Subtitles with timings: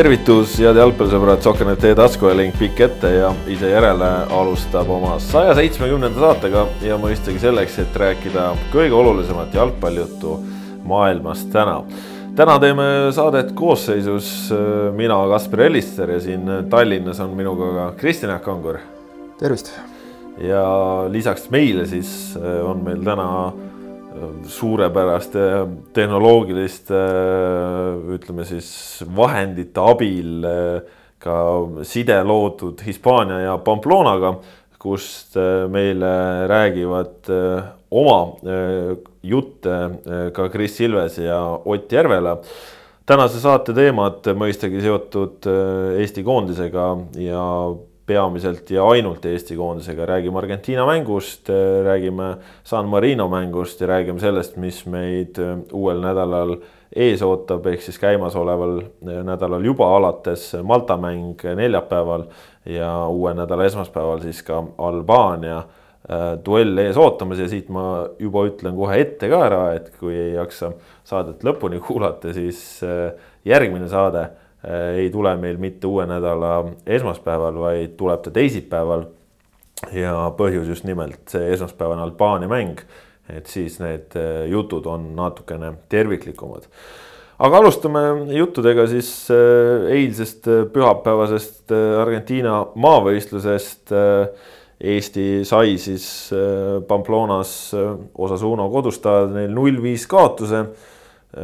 [0.00, 6.62] tervitus, head jalgpallisõbrad, Sokkernet e-taskujalink pikk ette ja ise järele alustab oma saja seitsmekümnenda saatega
[6.86, 10.38] ja mõistagi selleks, et rääkida kõige olulisemat jalgpallijuttu
[10.88, 11.82] maailmas täna.
[12.36, 18.32] täna teeme saadet koosseisus äh, mina, Kaspar Ellister ja siin Tallinnas on minuga ka Kristjan
[18.32, 18.78] Jaak Kangur.
[19.38, 19.74] tervist.
[20.38, 20.64] ja
[21.08, 23.52] lisaks meile siis äh, on meil täna
[24.44, 25.44] suurepäraste
[25.96, 27.00] tehnoloogiliste
[28.16, 28.70] ütleme siis
[29.16, 30.46] vahendite abil
[31.20, 31.36] ka
[31.84, 34.34] side loodud Hispaania ja Pamplonaga,
[34.80, 35.36] kust
[35.68, 36.12] meile
[36.48, 37.28] räägivad
[37.90, 38.20] oma
[39.22, 39.76] jutte
[40.32, 42.38] ka Kris Ilves ja Ott Järvela.
[43.06, 45.46] tänase saate teemad mõistagi seotud
[45.98, 46.86] Eesti koondisega
[47.18, 47.44] ja
[48.10, 51.48] peamiselt ja ainult Eesti koondisega, räägime Argentiina mängust,
[51.84, 55.38] räägime San Marino mängust ja räägime sellest, mis meid
[55.72, 56.56] uuel nädalal
[56.90, 58.80] ees ootab, ehk siis käimasoleval
[59.26, 62.26] nädalal juba alates Malta mäng neljapäeval
[62.66, 67.38] ja uue nädala esmaspäeval siis ka Albaania äh, duell ees ootamas.
[67.38, 70.74] Ja siit ma juba ütlen kohe ette ka ära, et kui ei jaksa
[71.06, 73.12] saadet lõpuni kuulata, siis äh,
[73.46, 79.06] järgmine saade Äh, ei tule meil mitte uue nädala esmaspäeval, vaid tuleb ta teisipäeval.
[79.96, 82.82] ja põhjus just nimelt see esmaspäevane Albaania mäng,
[83.32, 86.66] et siis need äh, jutud on natukene terviklikumad.
[87.38, 88.02] aga alustame
[88.36, 93.96] juttudega siis äh, eilsest pühapäevasest Argentiina maavõistlusest.
[94.80, 96.04] Eesti sai siis
[96.88, 97.50] Pamplonas
[98.16, 100.62] Osasuno kodustaadionil null viis kaotuse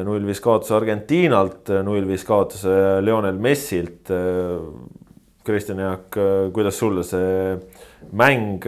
[0.06, 4.10] null viis kaotuse Argentiinalt, null viis kaotuse Lionel Messilt.
[5.46, 6.16] Kristjan Jaak,
[6.50, 7.52] kuidas sulle see
[8.18, 8.64] mäng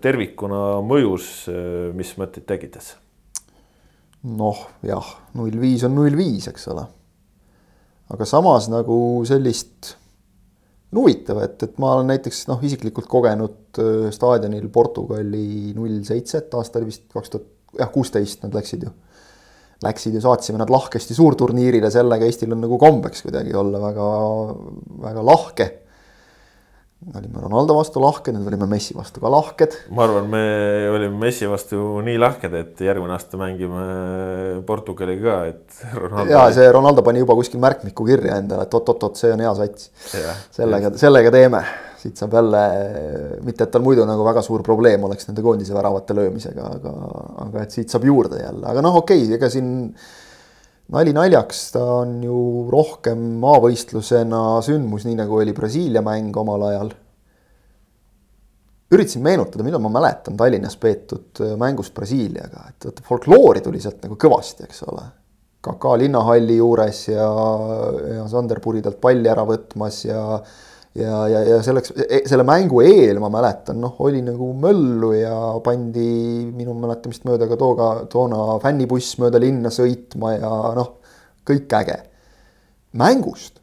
[0.00, 1.26] tervikuna mõjus,
[1.92, 2.94] mis mõtteid tekitas?
[4.34, 5.06] noh, jah,
[5.36, 6.84] null viis on null viis, eks ole.
[8.14, 9.94] aga samas nagu sellist
[10.96, 16.80] huvitav, et, et ma olen näiteks noh, isiklikult kogenud äh, staadionil Portugali null seitset, aasta
[16.80, 18.94] oli vist kaks tuhat, jah, kuusteist nad läksid ju
[19.84, 24.06] läksid ja saatsime nad lahkesti suurturniirile, sellega Eestil on nagu kombeks kuidagi olla väga,
[25.02, 25.66] väga lahke.
[27.06, 29.76] olime Ronaldo vastu lahked, nüüd olime Messi vastu ka lahked.
[29.92, 30.44] ma arvan, me
[30.90, 35.82] olime Messi vastu nii lahked, et järgmine aasta mängime Portugaliga ka, et.
[36.34, 39.90] ja see Ronaldo pani juba kuskil märkmiku kirja endale, et oot-oot-oot, see on hea sats.
[40.56, 41.66] sellega, sellega teeme
[42.00, 42.62] siit saab jälle,
[43.46, 46.92] mitte et tal muidu nagu väga suur probleem oleks nende koondise väravate löömisega, aga,
[47.46, 49.74] aga et siit saab juurde jälle, aga noh, okei okay,, ega siin
[50.94, 52.38] nali naljaks, ta on ju
[52.72, 56.94] rohkem maavõistlusena sündmus, nii nagu oli Brasiilia mäng omal ajal.
[58.94, 64.18] üritasin meenutada, millal ma mäletan Tallinnas peetud mängust Brasiiliaga, et vaata folkloori tuli sealt nagu
[64.20, 65.08] kõvasti, eks ole.
[65.66, 67.26] KK linnahalli juures ja,
[68.14, 70.20] ja Sander Puri talt palli ära võtmas ja
[70.96, 75.34] ja, ja, ja selleks, e, selle mängu eel ma mäletan, noh, oli nagu möllu ja
[75.64, 76.08] pandi
[76.54, 80.96] minu mäletamist mööda ka tooga, toona fännibuss mööda linna sõitma ja noh,
[81.46, 81.98] kõik äge.
[82.96, 83.60] mängust,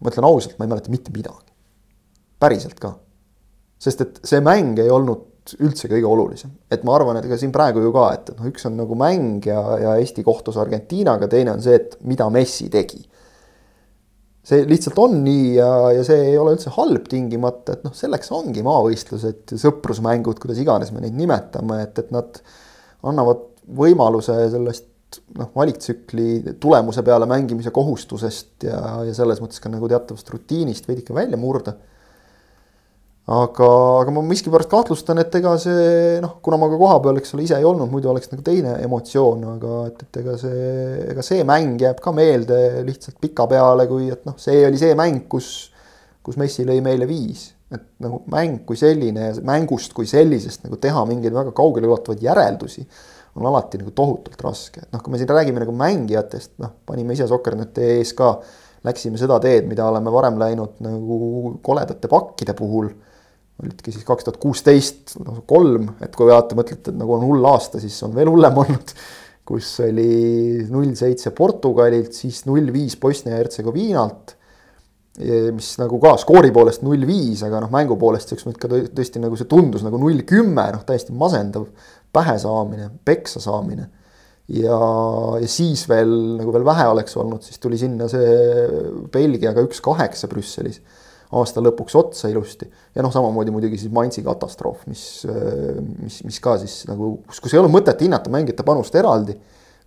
[0.00, 1.48] ma ütlen ausalt, ma ei mäleta mitte midagi.
[2.40, 2.94] päriselt ka.
[3.78, 5.26] sest et see mäng ei olnud
[5.58, 8.66] üldse kõige olulisem, et ma arvan, et ega siin praegu ju ka, et noh, üks
[8.68, 13.00] on nagu mäng ja, ja Eesti kohtus Argentiinaga, teine on see, et mida Messi tegi
[14.46, 18.32] see lihtsalt on nii ja, ja see ei ole üldse halb tingimata, et noh, selleks
[18.34, 22.40] ongi maavõistlused, sõprusmängud, kuidas iganes me neid nimetame, et, et nad
[23.06, 23.44] annavad
[23.76, 24.88] võimaluse sellest
[25.38, 31.14] noh, valiktsükli tulemuse peale mängimise kohustusest ja, ja selles mõttes ka nagu teatavast rutiinist veidike
[31.16, 31.76] välja murda
[33.30, 33.66] aga,
[34.00, 37.60] aga ma miskipärast kahtlustan, et ega see noh, kuna ma ka kohapeal, eks ole, ise
[37.60, 40.64] ei olnud, muidu oleks nagu teine emotsioon, aga et, et ega see,
[41.12, 45.22] ega see mäng jääb ka meelde lihtsalt pikapeale, kui et noh, see oli see mäng,
[45.30, 45.70] kus,
[46.26, 47.50] kus Messi lõi meile viis.
[47.70, 52.82] et nagu mäng kui selline ja mängust kui sellisest nagu teha mingeid väga kaugeleulatuvaid järeldusi
[53.38, 57.14] on alati nagu tohutult raske, et noh, kui me siin räägime nagu mängijatest, noh, panime
[57.14, 58.32] ise Sokkerneti ees ka,
[58.82, 62.90] läksime seda teed, mida oleme varem läinud nagu koledate pakkide puhul
[63.60, 65.16] olidki siis kaks tuhat kuusteist
[65.48, 68.94] kolm, et kui vaata, mõtlete, et nagu on hull aasta, siis on veel hullem olnud.
[69.50, 74.36] kus oli null seitse Portugalilt, siis null viis Bosnia-Hertsegoviinalt.
[75.56, 79.36] mis nagu ka skoori poolest null viis, aga noh, mängu poolest siukse ka tõesti nagu
[79.36, 81.66] see tundus nagu null kümme, noh täiesti masendav.
[82.12, 83.88] pähe saamine, peksa saamine
[84.50, 84.78] ja,
[85.40, 88.30] ja siis veel nagu veel vähe oleks olnud, siis tuli sinna see
[89.12, 90.80] Belgiaga üks kaheksa Brüsselis
[91.38, 92.66] aasta lõpuks otsa ilusti.
[92.94, 95.04] ja noh, samamoodi muidugi siis Mainzi katastroof, mis,
[96.02, 99.36] mis, mis ka siis nagu, kus, kus ei ole mõtet hinnata mängijate panust eraldi.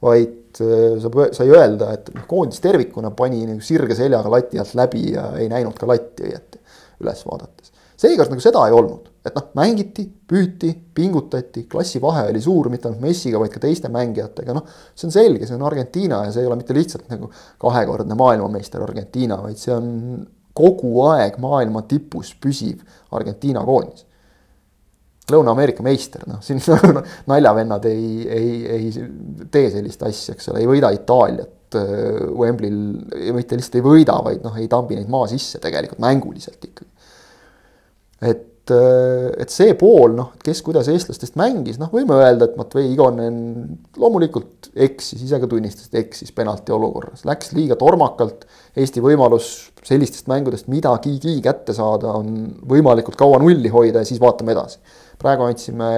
[0.03, 4.73] vaid äh, saab, sai öelda, et noh, koondis tervikuna pani nagu sirge seljaga lati alt
[4.75, 6.59] läbi ja ei näinud ka latti õieti
[7.03, 7.71] üles vaadates.
[8.03, 13.03] seekord nagu seda ei olnud, et noh, mängiti, püüti, pingutati, klassivahe oli suur, mitte ainult
[13.03, 14.67] Messiga, vaid ka teiste mängijatega, noh.
[14.95, 17.31] see on selge, see on Argentiina ja see ei ole mitte lihtsalt nagu
[17.63, 19.91] kahekordne maailmameister Argentiina, vaid see on
[20.53, 24.05] kogu aeg maailma tipus püsiv Argentiina koondis
[25.31, 26.59] Lõuna-Ameerika meister, noh siin
[27.31, 28.89] naljavennad ei, ei, ei
[29.51, 32.81] tee sellist asja, eks ole, ei võida Itaaliat äh, Wembley'l,
[33.35, 36.91] mitte lihtsalt ei võida, vaid noh, ei tambi neid maa sisse tegelikult mänguliselt ikkagi.
[38.33, 42.91] et, äh, et see pool, noh, kes kuidas eestlastest mängis, noh, võime öelda, et Matvei
[42.91, 43.37] Igonen
[43.95, 48.43] loomulikult eksis, ise ka tunnistas, et eksis penalti olukorras, läks liiga tormakalt.
[48.75, 49.53] Eesti võimalus
[49.83, 54.79] sellistest mängudest midagigi kätte saada on võimalikult kaua nulli hoida ja siis vaatame edasi
[55.23, 55.91] praegu andsime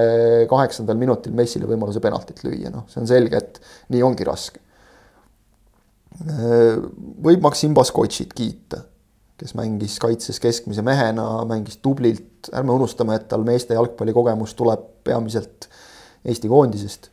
[0.50, 3.58] kaheksandal minutil Messile võimaluse penaltit lüüa, noh, see on selge, et
[3.94, 4.62] nii ongi raske.
[7.26, 8.84] võib Maksim Baskotšit kiita,
[9.36, 15.68] kes mängis kaitses keskmise mehena, mängis tublilt, ärme unustame, et tal meeste jalgpallikogemus tuleb peamiselt
[16.26, 17.10] Eesti koondisest.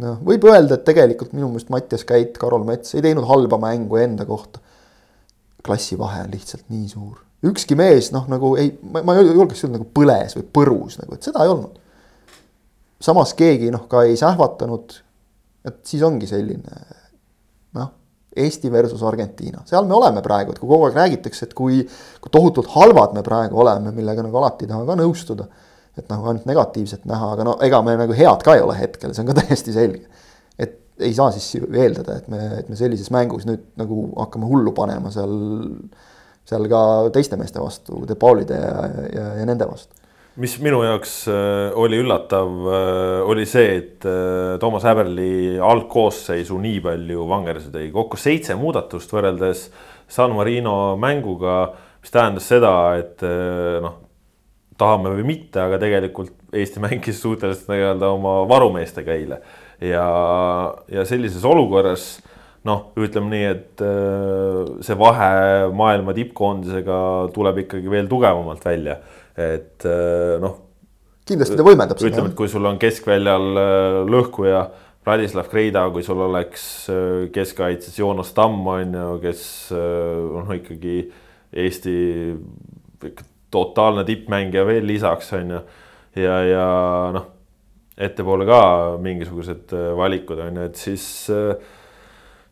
[0.00, 3.98] noh, võib öelda, et tegelikult minu meelest Mattias Käit, Karol Mets ei teinud halba mängu
[4.00, 4.60] enda kohta.
[5.64, 9.88] Klassivahe on lihtsalt nii suur ükski mees noh, nagu ei, ma ei julgeks öelda nagu
[9.96, 11.80] põles või põrus nagu, et seda ei olnud.
[13.04, 14.96] samas keegi noh, ka ei sähvatanud.
[15.68, 16.80] et siis ongi selline
[17.76, 17.92] noh,
[18.36, 21.84] Eesti versus Argentiina, seal me oleme praegu, et kui kogu aeg räägitakse, et kui,
[22.20, 25.48] kui tohutult halvad me praegu oleme, millega nagu alati ei taha ka nõustuda.
[25.94, 29.12] et nagu ainult negatiivset näha, aga no ega me nagu head ka ei ole hetkel,
[29.14, 30.08] see on ka täiesti selge.
[30.58, 34.74] et ei saa siis eeldada, et me, et me sellises mängus nüüd nagu hakkame hullu
[34.76, 35.32] panema seal
[36.48, 36.80] seal ka
[37.14, 39.96] teiste meeste vastu, De Paulide ja, ja, ja nende vastu.
[40.40, 46.80] mis minu jaoks äh, oli üllatav, äh, oli see, et äh, Toomas Häberli algkoosseisu nii
[46.84, 49.68] palju vangerdusi tegi, kokku seitse muudatust võrreldes
[50.10, 51.68] San Marino mänguga,
[52.02, 53.22] mis tähendas seda, et
[53.80, 53.94] noh,
[54.76, 59.38] tahame või mitte, aga tegelikult Eesti mängis suhteliselt nii-öelda oma varumeestega eile
[59.90, 60.06] ja,
[60.92, 62.14] ja sellises olukorras
[62.68, 65.32] noh, ütleme nii, et äh, see vahe
[65.76, 66.98] maailma tippkoondisega
[67.34, 68.98] tuleb ikkagi veel tugevamalt välja,
[69.36, 70.56] et äh, noh.
[71.28, 72.12] kindlasti ta võimendab seda.
[72.12, 74.64] ütleme, et kui sul on keskväljal äh, lõhkuja
[75.04, 76.62] Vladislav Kreida, kui sul oleks
[77.34, 79.42] keskkaitses Joonas Tamm on ju, kes
[79.76, 80.94] noh, ikkagi
[81.60, 81.92] Eesti
[83.52, 85.60] totaalne tippmängija veel lisaks on ju.
[86.22, 86.64] ja, ja
[87.12, 87.33] noh,
[87.96, 88.60] ettepoole ka
[89.02, 91.54] mingisugused valikud on ju, et siis äh,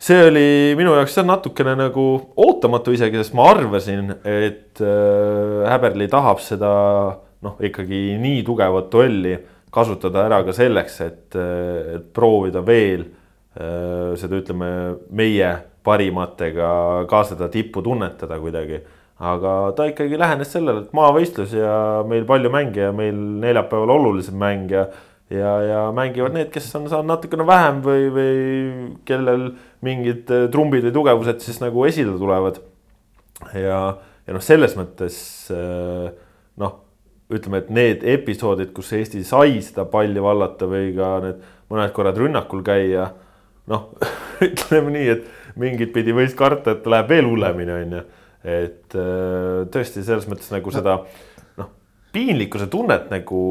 [0.02, 0.46] see oli
[0.78, 2.04] minu jaoks natukene nagu
[2.42, 6.70] ootamatu isegi, sest ma arvasin, et äh, Häberli tahab seda
[7.42, 9.36] noh, ikkagi nii tugevat duelli
[9.72, 14.72] kasutada ära ka selleks, et, äh, et proovida veel äh, seda, ütleme,
[15.14, 15.52] meie
[15.86, 16.72] parimatega
[17.10, 18.82] ka seda tippu tunnetada kuidagi.
[19.22, 24.34] aga ta ikkagi lähenes sellele, et maavõistlus ja meil palju mänge ja meil neljapäeval olulisem
[24.34, 24.88] mäng ja
[25.32, 28.36] ja, ja mängivad need, kes on saanud natukene vähem või, või
[29.08, 29.48] kellel
[29.84, 32.60] mingid äh, trumbid või tugevused siis nagu esile tulevad.
[33.56, 33.80] ja,
[34.26, 35.16] ja noh, selles mõttes
[35.54, 36.12] äh,
[36.62, 36.78] noh,
[37.32, 42.18] ütleme, et need episoodid, kus Eesti sai seda palli vallata või ka need mõned korrad
[42.20, 43.12] rünnakul käia.
[43.70, 43.92] noh,
[44.48, 48.06] ütleme nii, et mingit pidi võis karta, et läheb veel hullemini, on ju.
[48.42, 51.00] et äh, tõesti selles mõttes nagu seda
[52.12, 53.42] piinlikkuse tunnet nagu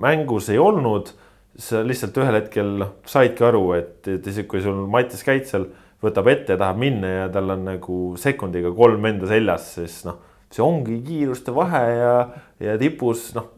[0.00, 1.14] mängus ei olnud.
[1.58, 5.64] sa lihtsalt ühel hetkel noh, saidki aru, et, et isegi kui sul Mattias Käitsel
[6.04, 10.20] võtab ette ja tahab minna ja tal on nagu sekundiga kolm venda seljas, siis noh,
[10.54, 12.12] see ongi kiiruste vahe ja,
[12.62, 13.50] ja tipus noh,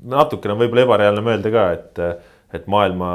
[0.00, 2.02] natukene võib-olla ebareaalne mõelda ka, et
[2.50, 3.08] et maailma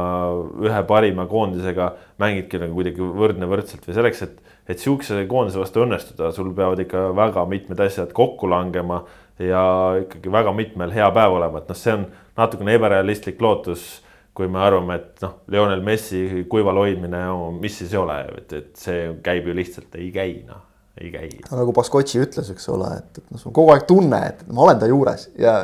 [0.64, 1.90] ühe parima koondisega
[2.22, 4.38] mängidki nagu kuidagi võrdne võrdselt või selleks, et,
[4.72, 9.02] et sihukese koondise vastu õnnestuda, sul peavad ikka väga mitmed asjad kokku langema
[9.40, 9.64] ja
[10.02, 12.06] ikkagi väga mitmel hea päev olema, et noh, see on
[12.38, 14.02] natukene ebarealistlik lootus.
[14.36, 17.22] kui me arvame, et noh, Lionel Messi kuival hoidmine,
[17.56, 20.60] mis siis ei ole, et, et see käib ju lihtsalt, ei käi noh,
[21.00, 21.30] ei käi.
[21.56, 24.66] nagu Baskotši ütles, eks ole, et, et noh, sul on kogu aeg tunne, et ma
[24.66, 25.62] olen ta juures ja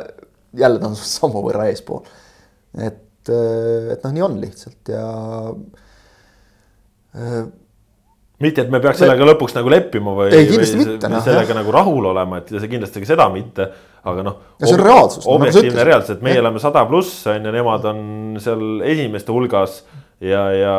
[0.56, 2.00] jälle ta on sammu võrra eespool.
[2.80, 5.04] et, et noh, nii on lihtsalt ja
[8.42, 11.58] mitte, et me peaks sellega lõpuks nagu leppima või, ei, või mitte, no, sellega jah.
[11.60, 13.68] nagu rahul olema, et see kindlasti ka seda mitte,
[14.08, 14.38] aga noh.
[14.62, 15.24] see on reaalsus.
[15.24, 16.44] Nagu objektiivne nagu reaalsus, et meie ja.
[16.44, 18.04] oleme sada pluss on ju, nemad on
[18.42, 19.80] seal esimeste hulgas
[20.22, 20.76] ja, ja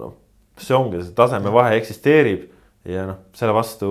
[0.00, 0.14] noh,
[0.60, 2.46] see ongi, see tasemevahe eksisteerib
[2.88, 3.90] ja noh, selle vastu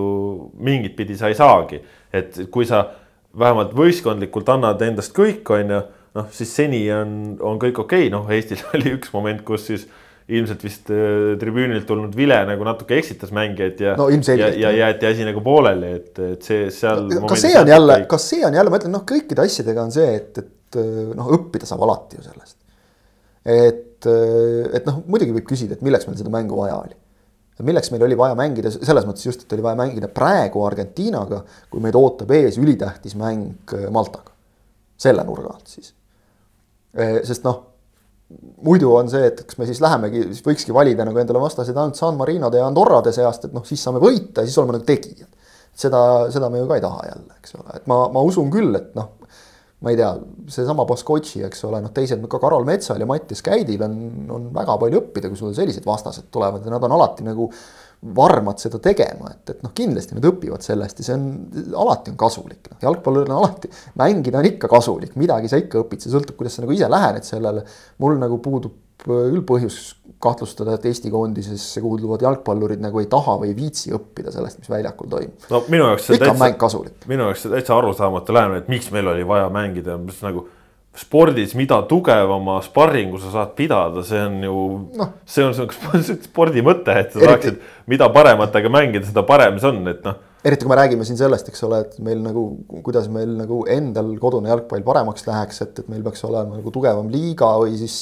[0.64, 1.82] mingit pidi sa ei saagi,
[2.16, 2.86] et kui sa
[3.36, 5.82] vähemalt võistkondlikult annad endast kõik, on ju,
[6.16, 9.88] noh siis seni on, on kõik okei okay., noh Eestil oli üks moment, kus siis
[10.26, 15.10] ilmselt vist äh, tribüünilt tulnud vile nagu natuke eksitas mängijaid ja no,, ja, ja jäeti
[15.12, 17.06] asi nagu pooleli, et, et see seal.
[17.30, 20.08] kas see on jälle, kas see on jälle, ma ütlen, noh, kõikide asjadega on see,
[20.18, 20.80] et, et
[21.18, 22.58] noh, õppida saab alati ju sellest.
[23.46, 26.98] et, et noh, muidugi võib küsida, et milleks meil seda mängu vaja oli.
[27.70, 31.86] milleks meil oli vaja mängida selles mõttes just, et oli vaja mängida praegu Argentiinaga, kui
[31.86, 34.34] meid ootab ees ülitähtis mäng Maltaga.
[34.98, 35.94] selle nurga alt siis.
[37.30, 37.62] sest noh
[38.66, 42.00] muidu on see, et kas me siis lähemegi, siis võikski valida nagu endale vastaseid ainult
[42.00, 45.30] San Marinode ja Andorrade seast, et noh, siis saame võita ja siis oleme nagu tegijad.
[45.76, 46.00] seda,
[46.32, 48.94] seda me ju ka ei taha jälle, eks ole, et ma, ma usun küll, et
[48.96, 49.10] noh,
[49.84, 50.14] ma ei tea,
[50.56, 53.98] seesama Baskotši, eks ole, noh, teised ka Karol Metsal ja Mattias Käidil on,
[54.32, 57.50] on väga palju õppida, kui sul sellised vastased tulevad ja nad on alati nagu
[58.16, 61.28] varmad seda tegema, et, et noh, kindlasti nad õpivad sellest ja see on,
[61.86, 66.04] alati on kasulik, noh, jalgpalluril on alati, mängida on ikka kasulik, midagi sa ikka õpid,
[66.04, 67.66] see sõltub, kuidas sa nagu ise lähened sellele.
[68.04, 69.80] mul nagu puudub küll põhjus
[70.24, 74.72] kahtlustada, et Eesti koondisesse kuuluvad jalgpallurid nagu ei taha või ei viitsi õppida sellest, mis
[74.72, 75.50] väljakul toimub.
[75.52, 77.08] no minu jaoks see kasulik.
[77.12, 80.48] minu jaoks see täitsa arusaamatu lähenemine, et miks meil oli vaja mängida, mis nagu
[80.96, 84.60] spordis, mida tugevama sparringu sa saad pidada, see on ju
[84.96, 87.32] no., see on, see spordi mõte, et sa Eriti...
[87.32, 90.22] saaksid, mida parematega mängida, seda parem see on, et noh.
[90.46, 92.44] eriti kui me räägime siin sellest, eks ole, et meil nagu,
[92.86, 97.10] kuidas meil nagu endal kodune jalgpall paremaks läheks, et, et meil peaks olema nagu tugevam
[97.12, 97.98] liiga või siis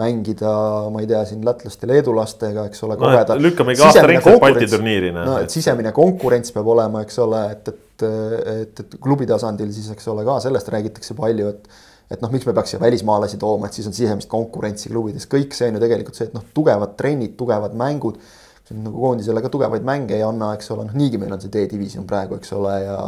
[0.00, 0.52] mängida,
[0.94, 2.96] ma ei tea, siin lätlaste, leedulastega, eks ole.
[3.02, 5.26] no et lükkamegi aastaringselt Balti turniirina.
[5.28, 8.08] no et sisemine konkurents peab olema, eks ole, et, et,
[8.54, 12.46] et, et klubi tasandil siis, eks ole, ka sellest räägitakse palju, et et noh, miks
[12.48, 15.82] me peaks siia välismaalasi tooma, et siis on sisemist konkurentsi klubides, kõik see on ju
[15.84, 18.20] tegelikult see, et noh, tugevad trennid, tugevad mängud.
[18.68, 22.04] nagu koondisele ka tugevaid mänge ei anna, eks ole, noh niigi meil on see D-divisjon
[22.08, 22.98] praegu, eks ole, ja.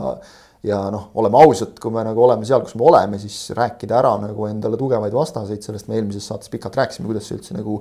[0.64, 4.14] ja noh, oleme ausad, kui me nagu oleme seal, kus me oleme, siis rääkida ära
[4.22, 7.76] nagu endale tugevaid vastaseid, sellest me eelmises saates pikalt rääkisime, kuidas see üldse nagu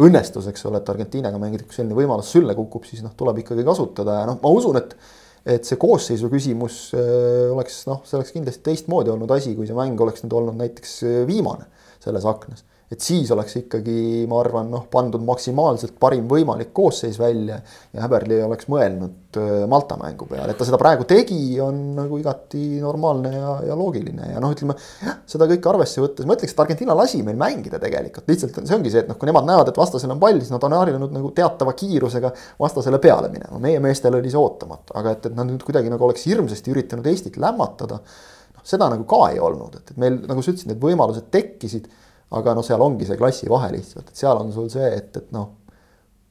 [0.00, 3.64] õnnestus, eks ole, et Argentiinaga mängida, kui selline võimalus sülle kukub, siis noh, tuleb ikkagi
[3.64, 4.96] kasutada ja noh, ma usun, et
[5.46, 9.78] et see koosseisu küsimus äh, oleks noh, see oleks kindlasti teistmoodi olnud asi, kui see
[9.78, 11.66] mäng oleks nüüd olnud näiteks äh, viimane
[12.02, 17.56] selles aknas et siis oleks ikkagi, ma arvan, noh, pandud maksimaalselt parim võimalik koosseis välja
[17.92, 22.18] ja Häberli oleks mõelnud äh, Malta mängu peale, et ta seda praegu tegi, on nagu
[22.20, 24.34] igati normaalne ja, ja loogiline.
[24.34, 27.80] Ja noh, ütleme jah, seda kõike arvesse võttes ma ütleks, et Argentiina lasi meil mängida
[27.82, 30.52] tegelikult, lihtsalt see ongi see, et noh, kui nemad näevad, et vastasel on pall, siis
[30.52, 35.16] nad on harjunud nagu teatava kiirusega vastasele peale minema, meie meestel oli see ootamatu, aga
[35.16, 38.02] et, et nad nüüd kuidagi nagu oleks hirmsasti üritanud Eestit lämmatada.
[38.52, 41.88] noh, seda nagu ka ei olnud, et, et meil nagu sa ütlesid, need võimalused tekkisid
[42.38, 45.50] aga noh, seal ongi see klassivahe lihtsalt, et seal on sul see, et, et noh,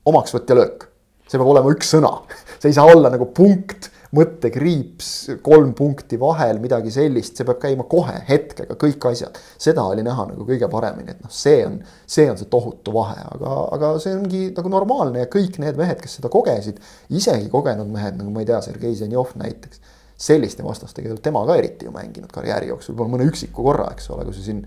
[0.10, 0.88] omaksvõtt ja löök.
[1.31, 2.12] see peab olema üks sõna,
[2.60, 7.86] see ei saa olla nagu punkt, mõttekriips, kolm punkti vahel, midagi sellist, see peab käima
[7.88, 9.39] kohe, hetkega, kõik asjad.
[9.62, 13.24] seda oli näha nagu kõige paremini, et noh, see on, see on see tohutu vahe,
[13.38, 17.88] aga, aga see ongi nagu normaalne ja kõik need mehed, kes seda kogesid, isegi kogenud
[17.93, 19.79] mehed, nagu ma ei tea, Sergei Zenjov näiteks
[20.22, 23.88] selliste vastastega ei ole tema ka eriti ju mänginud karjääri jooksul, võib-olla mõne üksiku korra,
[23.96, 24.65] eks ole, kui see siin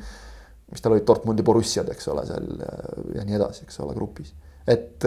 [0.75, 2.51] mis tal olid Dortmundi Borussiad, eks ole, seal
[3.15, 4.35] ja nii edasi, eks ole, grupis.
[4.67, 5.07] et,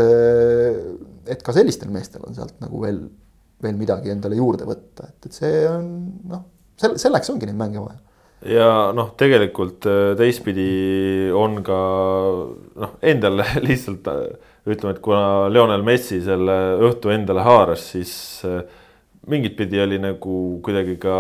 [1.28, 3.02] et ka sellistel meestel on sealt nagu veel,
[3.64, 5.88] veel midagi endale juurde võtta, et, et see on
[6.32, 6.44] noh,
[6.80, 8.00] selle, selleks ongi neid mänge vaja
[8.46, 11.80] ja noh, tegelikult äh, teistpidi on ka
[12.84, 14.10] noh, endal lihtsalt
[14.68, 18.14] ütleme, et kuna Lionel Messi selle õhtu endale haaras, siis
[18.48, 18.62] äh,
[19.28, 21.18] mingit pidi oli nagu kuidagi ka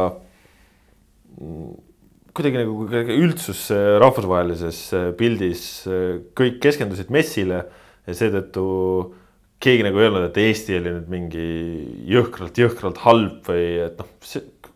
[2.37, 2.85] kuidagi nagu
[3.17, 3.67] üldsus
[4.01, 7.63] rahvusvahelises äh, pildis, äh, kõik keskendusid Messile
[8.07, 8.65] ja seetõttu
[9.63, 11.47] keegi nagu ei öelnud, et Eesti oli nüüd mingi
[12.13, 14.11] jõhkralt, jõhkralt halb või et noh,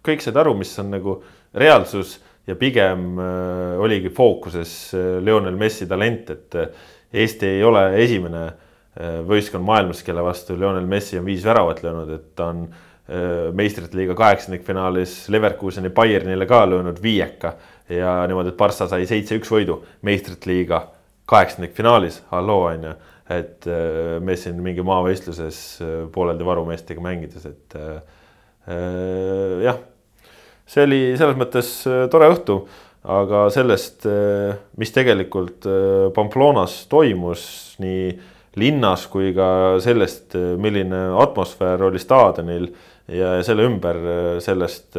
[0.01, 1.19] kõik said aru, mis on nagu
[1.53, 2.17] reaalsus
[2.49, 6.87] ja pigem äh, oligi fookuses äh, Lionel Messi talent, et äh,
[7.21, 12.09] Eesti ei ole esimene äh, võistkond maailmas, kelle vastu Lionel Messi on viis väravat löönud,
[12.17, 12.90] et ta on äh, Äh,
[13.57, 17.55] meistrite liiga kaheksandikfinaalis Leverkuseni Bayernile ka löönud viieka
[17.91, 20.85] ja niimoodi, et Barca sai seitse-üks võidu meistrite liiga
[21.31, 22.93] kaheksandikfinaalis, halloo on ju.
[23.31, 28.01] et äh, me siin mingi maavõistluses äh, pooleldi varumeestega mängides, et äh,
[29.63, 29.77] jah,
[30.67, 31.69] see oli selles mõttes
[32.11, 32.57] tore õhtu,
[33.01, 34.05] aga sellest,
[34.77, 35.65] mis tegelikult
[36.13, 37.43] Pamplonas toimus
[37.81, 38.11] nii
[38.61, 39.47] linnas kui ka
[39.81, 42.67] sellest, milline atmosfäär oli staadionil
[43.07, 43.97] ja selle ümber
[44.43, 44.97] sellest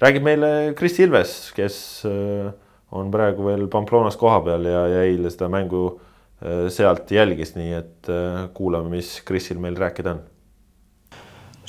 [0.00, 1.76] räägib meile Kris Ilves, kes
[2.08, 2.50] äh,
[2.96, 8.10] on praegu veel Pamplonas kohapeal ja, ja eile seda mängu äh, sealt jälgis, nii et
[8.12, 10.22] äh, kuulame, mis Krisil meil rääkida on.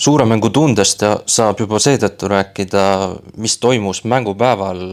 [0.02, 2.86] suure mängu tundest saab juba seetõttu rääkida,
[3.38, 4.86] mis toimus mängupäeval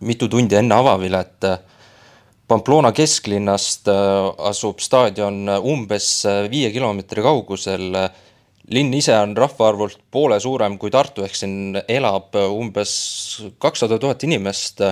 [0.00, 1.44] mitu tundi enne avavilet.
[2.48, 3.90] Pamplona kesklinnast
[4.48, 7.98] asub staadion umbes viie kilomeetri kaugusel.
[8.74, 12.92] Linn ise on rahvaarvult poole suurem kui Tartu, ehk siin elab umbes
[13.60, 14.82] kakssada tuhat inimest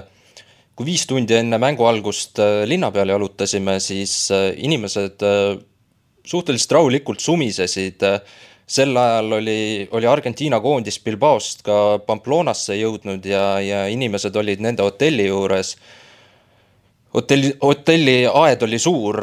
[0.76, 5.24] kui viis tundi enne mängu algust linna peal jalutasime, siis inimesed
[6.26, 8.02] suhteliselt rahulikult sumisesid.
[8.66, 14.82] sel ajal oli, oli Argentiina koondis Bilbaost ka Pamplonasse jõudnud ja, ja inimesed olid nende
[14.82, 15.76] hotelli juures.
[17.16, 19.20] Hotelli, hotelli aed oli suur,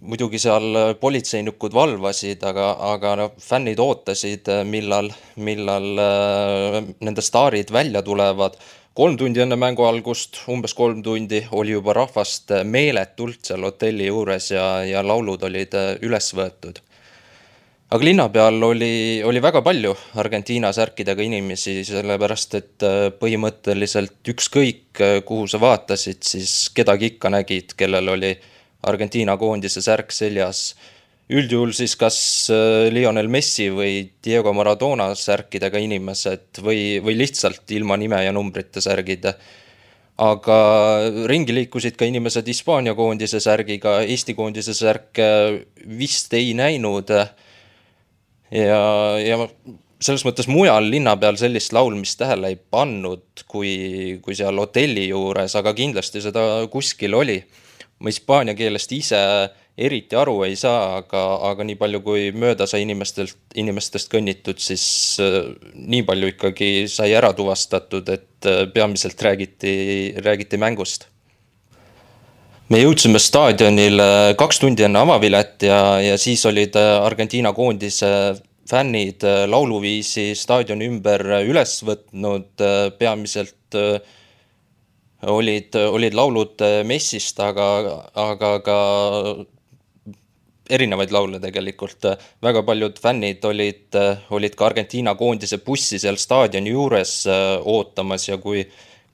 [0.00, 8.58] muidugi seal politseinikud valvasid, aga, aga noh, fännid ootasid, millal, millal nende staarid välja tulevad
[8.96, 14.50] kolm tundi enne mängu algust, umbes kolm tundi, oli juba rahvast meeletult seal hotelli juures
[14.54, 16.80] ja, ja laulud olid äh, üles võetud.
[17.90, 24.88] Aga linna peal oli, oli väga palju Argentiina särkidega inimesi, sellepärast et äh, põhimõtteliselt ükskõik,
[25.00, 28.34] äh, kuhu sa vaatasid, siis kedagi ikka nägid, kellel oli
[28.86, 30.72] Argentiina koondise särk seljas
[31.32, 32.18] üldjuhul siis kas
[32.54, 38.82] äh, Lionel Messi või Diego Maradona särkidega inimesed või, või lihtsalt ilma nime ja numbrite
[38.82, 39.26] särgid.
[40.16, 40.58] aga
[41.28, 45.26] ringi liikusid ka inimesed Hispaania koondise särgiga, Eesti koondise särke
[45.86, 47.10] vist ei näinud.
[48.50, 48.80] Ja,
[49.22, 49.38] ja
[50.00, 55.56] selles mõttes mujal linna peal sellist laulmist tähele ei pannud, kui, kui seal hotelli juures,
[55.56, 57.40] aga kindlasti seda kuskil oli.
[57.96, 59.18] ma hispaania keelest ise
[59.76, 64.86] eriti aru ei saa, aga, aga nii palju, kui mööda sai inimestelt, inimestest kõnnitud, siis
[65.20, 65.42] äh,
[65.74, 69.76] nii palju ikkagi sai ära tuvastatud, et äh, peamiselt räägiti,
[70.24, 71.08] räägiti mängust.
[72.72, 78.10] Me jõudsime staadionile kaks tundi enne avavilet ja, ja siis olid äh, Argentiina koondise
[78.66, 82.64] fännid lauluviisi staadioni ümber üles võtnud,
[82.98, 83.76] peamiselt
[85.22, 87.68] olid, olid laulud Messist, aga,
[88.18, 88.78] aga ka
[90.70, 92.08] erinevaid laule tegelikult,
[92.42, 93.98] väga paljud fännid olid,
[94.34, 98.64] olid ka Argentiina koondise bussi seal staadioni juures äh, ootamas ja kui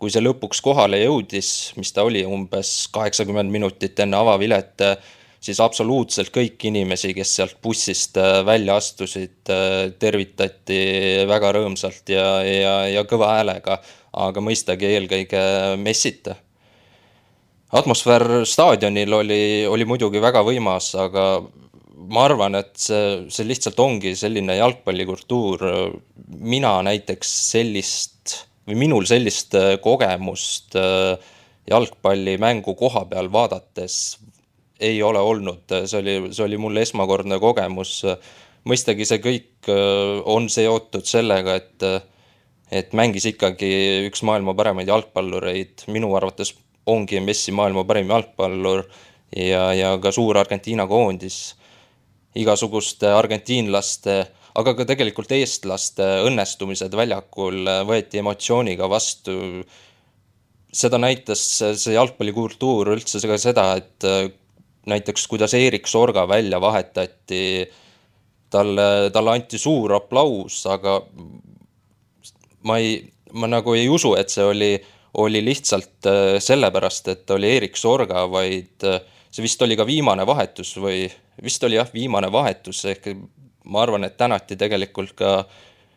[0.02, 4.82] kui see lõpuks kohale jõudis, mis ta oli umbes kaheksakümmend minutit enne avavilet,
[5.42, 10.82] siis absoluutselt kõiki inimesi, kes sealt bussist äh, välja astusid, äh, tervitati
[11.30, 13.78] väga rõõmsalt ja, ja, ja kõva häälega,
[14.26, 15.42] aga mõistagi eelkõige
[15.78, 16.34] Messit
[17.72, 21.26] atmosfäär staadionil oli, oli muidugi väga võimas, aga
[22.12, 25.62] ma arvan, et see, see lihtsalt ongi selline jalgpallikultuur.
[26.42, 31.16] mina näiteks sellist või minul sellist äh, kogemust äh,
[31.70, 34.18] jalgpallimängu koha peal vaadates
[34.82, 38.00] ei ole olnud, see oli, see oli mul esmakordne kogemus.
[38.66, 41.86] mõistagi see kõik äh, on seotud sellega, et,
[42.70, 43.72] et mängis ikkagi
[44.08, 46.54] üks maailma paremaid jalgpallureid, minu arvates
[46.86, 48.86] ongi Messi maailma parim jalgpallur
[49.36, 51.54] ja, ja ka suur Argentiina koondis.
[52.34, 54.26] igasuguste argentiinlaste,
[54.58, 59.64] aga ka tegelikult eestlaste õnnestumised väljakul võeti emotsiooniga vastu.
[60.72, 64.06] seda näitas see jalgpallikultuur üldse ka seda, et
[64.88, 67.68] näiteks kuidas Erik Sorga välja vahetati,
[68.50, 71.00] talle, talle anti suur aplaus, aga
[72.62, 72.96] ma ei,
[73.32, 74.72] ma nagu ei usu, et see oli
[75.14, 80.26] oli lihtsalt äh, sellepärast, et oli Erik Sorga, vaid äh, see vist oli ka viimane
[80.26, 81.04] vahetus või
[81.42, 83.10] vist oli jah, viimane vahetus, ehk
[83.64, 85.44] ma arvan, et tänati tegelikult ka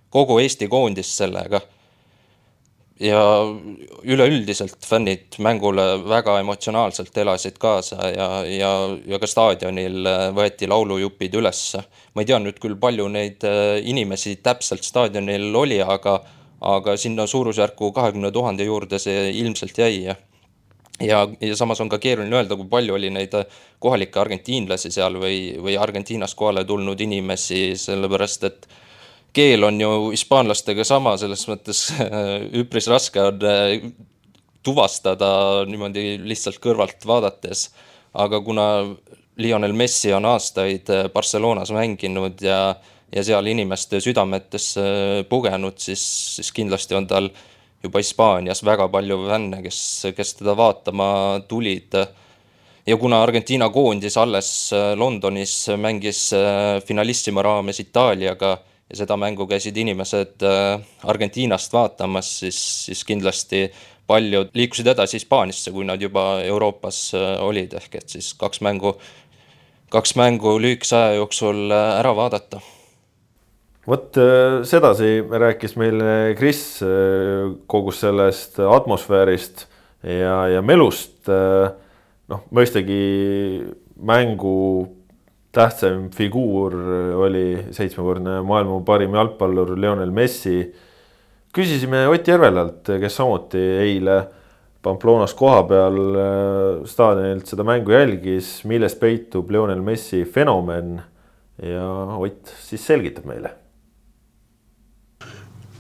[0.10, 1.62] kogu Eesti koondist sellega.
[3.00, 3.22] ja
[4.08, 8.70] üleüldiselt fännid mängule väga emotsionaalselt elasid kaasa ja, ja,
[9.08, 11.84] ja ka staadionil äh, võeti laulujupid ülesse.
[12.14, 13.44] ma ei tea nüüd küll, palju neid
[13.84, 16.22] inimesi täpselt staadionil oli, aga
[16.62, 20.16] aga sinna suurusjärku kahekümne tuhande juurde see ilmselt jäi ja
[21.02, 23.36] ja, ja samas on ka keeruline öelda, kui palju oli neid
[23.84, 28.68] kohalikke argentiinlasi seal või, või Argentiinast kohale tulnud inimesi, sellepärast et
[29.36, 31.88] keel on ju hispaanlastega sama, selles mõttes
[32.64, 33.76] üpris raske on äh,
[34.66, 35.30] tuvastada
[35.70, 37.70] niimoodi lihtsalt kõrvalt vaadates.
[38.14, 38.66] aga kuna
[39.38, 42.76] Lionel Messi on aastaid Barcelonas mänginud ja
[43.16, 44.86] ja seal inimeste südametesse
[45.30, 46.02] pugenud, siis,
[46.36, 47.30] siis kindlasti on tal
[47.86, 49.80] juba Hispaanias väga palju fänne, kes,
[50.18, 51.08] kes teda vaatama
[51.48, 51.96] tulid.
[52.86, 58.58] ja kuna Argentiina koondis alles Londonis mängis äh, finalissima raames Itaaliaga
[58.90, 63.72] ja seda mängu käisid inimesed äh, Argentiinast vaatamas, siis, siis kindlasti
[64.08, 68.96] paljud liikusid edasi Hispaaniasse, kui nad juba Euroopas äh, olid, ehk et siis kaks mängu,
[69.90, 72.62] kaks mängu lühikese aja jooksul ära vaadata
[73.86, 79.68] vot äh, sedasi rääkis meile Kris äh, kogu sellest atmosfäärist
[80.04, 81.30] ja, ja melust.
[81.30, 81.70] Äh,
[82.32, 83.02] noh, mõistagi
[83.96, 84.56] mängu
[85.56, 86.74] tähtsam figuur
[87.24, 90.66] oli seitsmekordne maailma parim jalgpallur Lionel Messi.
[91.56, 94.18] küsisime Ott Järvelalt, kes samuti eile
[94.84, 95.96] Pamplonas kohapeal
[96.86, 101.00] staadionilt seda mängu jälgis, milles peitub Lionel Messi fenomen
[101.64, 101.88] ja
[102.20, 103.65] Ott siis selgitab meile.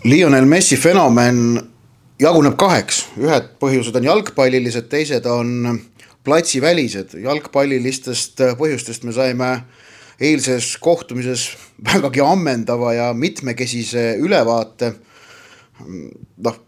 [0.05, 1.37] Lionel Messi fenomen
[2.21, 5.79] jaguneb kaheks, ühed põhjused on jalgpallilised, teised on
[6.25, 9.47] platsivälised, jalgpallilistest põhjustest me saime
[10.21, 11.47] eilses kohtumises
[11.89, 14.93] vägagi ammendava ja mitmekesise ülevaate.
[16.37, 16.59] noh,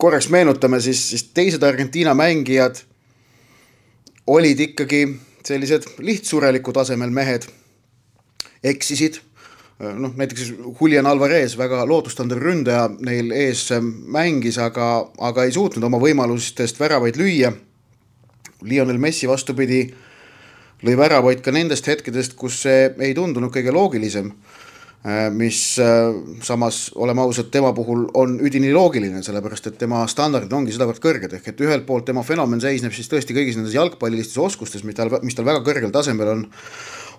[0.00, 2.80] korraks meenutame siis, siis teised Argentiina mängijad
[4.26, 5.02] olid ikkagi
[5.44, 7.44] sellised lihtsureliku tasemel mehed,
[8.64, 9.20] eksisid
[9.80, 16.00] noh, näiteks Julian Alvarez, väga lootustandev ründaja neil ees mängis, aga, aga ei suutnud oma
[16.02, 17.52] võimalustest väravaid lüüa
[18.62, 19.84] Lionel Messi vastupidi
[20.82, 24.32] lõi väravaid ka nendest hetkedest, kus see ei tundunud kõige loogilisem.
[25.02, 26.12] Äh, mis äh,
[26.46, 31.34] samas, oleme ausad, tema puhul on üdini loogiline, sellepärast et tema standardid ongi sedavõrd kõrged,
[31.38, 35.10] ehk et ühelt poolt tema fenomen seisneb siis tõesti kõigis nendes jalgpallilistes oskustes, mis tal,
[35.26, 36.44] mis tal väga kõrgel tasemel on,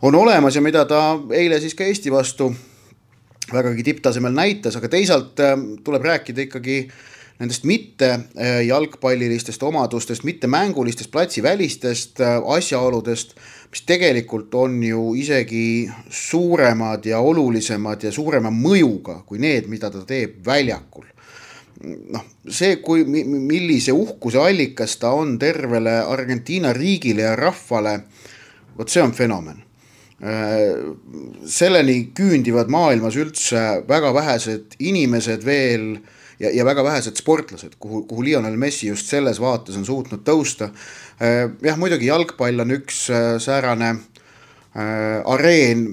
[0.03, 2.51] on olemas ja mida ta eile siis ka Eesti vastu
[3.53, 6.77] vägagi tipptasemel näitas, aga teisalt äh, tuleb rääkida ikkagi
[7.39, 13.35] nendest mitte äh, jalgpallilistest omadustest, mitte mängulistest platsivälistest äh, asjaoludest,
[13.71, 20.03] mis tegelikult on ju isegi suuremad ja olulisemad ja suurema mõjuga kui need, mida ta
[20.07, 21.07] teeb väljakul
[21.83, 27.99] noh, see, kui, millise uhkuse allikas ta on tervele Argentiina riigile ja rahvale,
[28.77, 29.63] vot see on fenomen.
[30.23, 30.95] Äh,
[31.51, 35.97] selleni küündivad maailmas üldse väga vähesed inimesed veel
[36.39, 40.69] ja, ja väga vähesed sportlased, kuhu, kuhu Lionel Messi just selles vaates on suutnud tõusta.
[41.19, 45.83] Äh, jah, muidugi jalgpall on üks äh, säärane äh, areen,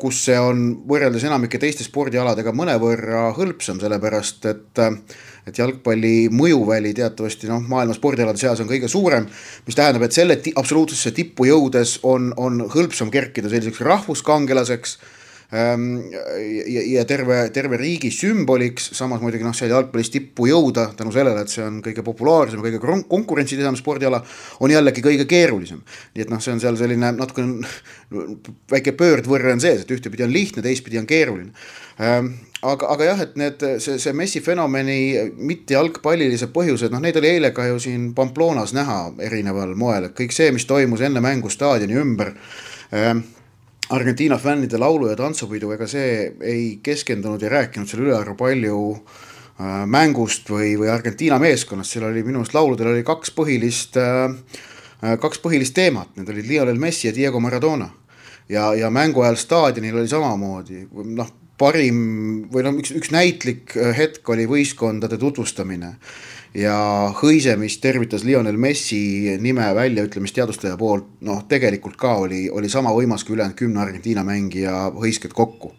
[0.00, 4.82] kus see on võrreldes enamike teiste spordialadega mõnevõrra hõlpsam, sellepärast et
[5.46, 9.26] et jalgpalli mõjuväli teatavasti noh, maailma spordialade seas on kõige suurem,
[9.66, 14.96] mis tähendab, et selle absoluutsesse tippu jõudes on, on hõlpsam kerkida selliseks rahvuskangelaseks
[15.54, 21.44] ja, ja terve, terve riigi sümboliks, samas muidugi noh, seal jalgpallis tippu jõuda tänu sellele,
[21.44, 24.22] et see on kõige populaarsem, kõige konkurentsitihedam spordiala,
[24.64, 25.84] on jällegi kõige keerulisem.
[26.14, 27.44] nii et noh, see on seal selline natuke
[28.74, 31.52] väike pöördvõrre on sees, et ühtepidi on lihtne, teistpidi on keeruline
[32.02, 32.32] ehm,
[32.64, 34.98] aga, aga jah, et need, see, see Messi fenomeni
[35.36, 40.18] mitte jalgpallilised põhjused, noh, neid oli eile ka ju siin Pamplonas näha erineval moel, et
[40.18, 42.34] kõik see, mis toimus enne mängu staadioni ümber
[42.90, 43.14] äh,
[43.88, 49.84] Argentiina fännide laulu- ja tantsupidu, ega see ei keskendunud ja rääkinud seal ülearu palju äh,
[49.86, 54.32] mängust või, või Argentiina meeskonnast, seal oli minu meelest lauludel oli kaks põhilist äh,,
[55.04, 57.90] äh kaks põhilist teemat, need olid Lionel Messi ja Diego Maradona.
[58.48, 64.28] ja, ja mängu ajal staadionil oli samamoodi, noh, parim või noh, üks, üks näitlik hetk
[64.28, 65.94] oli võistkondade tutvustamine
[66.54, 66.76] ja
[67.18, 72.92] hõise, mis tervitas Lionel Messi nime väljaütlemist teadvustaja poolt, noh, tegelikult ka oli, oli sama
[72.94, 75.74] võimas kui ülejäänud kümne Argentiina mängija hõisked kokku.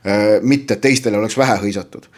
[0.00, 2.08] Äh, mitte, et teistele oleks vähe hõisatud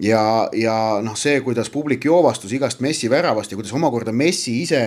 [0.00, 4.82] ja, ja noh, see, kuidas publik joovastus igast Messi väravast ja kuidas omakorda Messi ise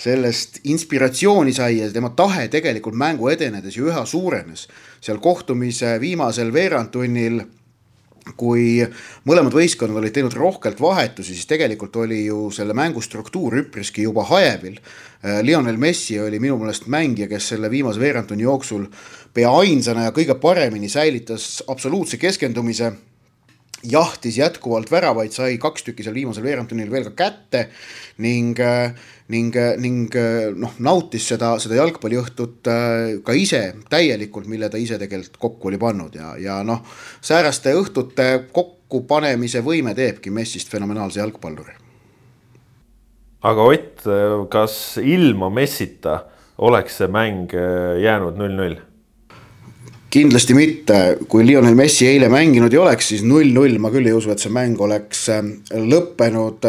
[0.00, 4.68] sellest inspiratsiooni sai ja tema tahe tegelikult mängu edenedes ju üha suurenes.
[5.00, 7.42] seal kohtumise viimasel veerandtunnil
[8.36, 8.80] kui
[9.28, 14.24] mõlemad võistkonnad olid teinud rohkelt vahetusi, siis tegelikult oli ju selle mängu struktuur üpriski juba
[14.30, 14.80] hajevil.
[15.24, 18.88] Äh, Lionel Messi oli minu meelest mängija, kes selle viimase veerandtunni jooksul
[19.34, 22.92] pea ainsana ja kõige paremini säilitas absoluutse keskendumise
[23.86, 27.62] jahtis jätkuvalt väravaid, sai kaks tükki seal viimasel veerandtunnil veel ka kätte
[28.20, 28.58] ning,
[29.30, 30.16] ning, ning
[30.58, 33.62] noh, nautis seda, seda jalgpalliõhtut äh, ka ise
[33.92, 36.82] täielikult, mille ta ise tegelikult kokku oli pannud ja, ja noh,
[37.22, 41.78] sääraste õhtute kokkupanemise võime teebki Messist fenomenaalse jalgpalluri.
[43.46, 44.04] aga Ott,
[44.52, 46.20] kas ilma Messita
[46.58, 47.54] oleks see mäng
[48.02, 48.80] jäänud null-null?
[50.10, 50.98] kindlasti mitte,
[51.30, 54.52] kui Lionel Messi eile mänginud ei oleks, siis null-null, ma küll ei usu, et see
[54.54, 56.66] mäng oleks ähm, lõppenud.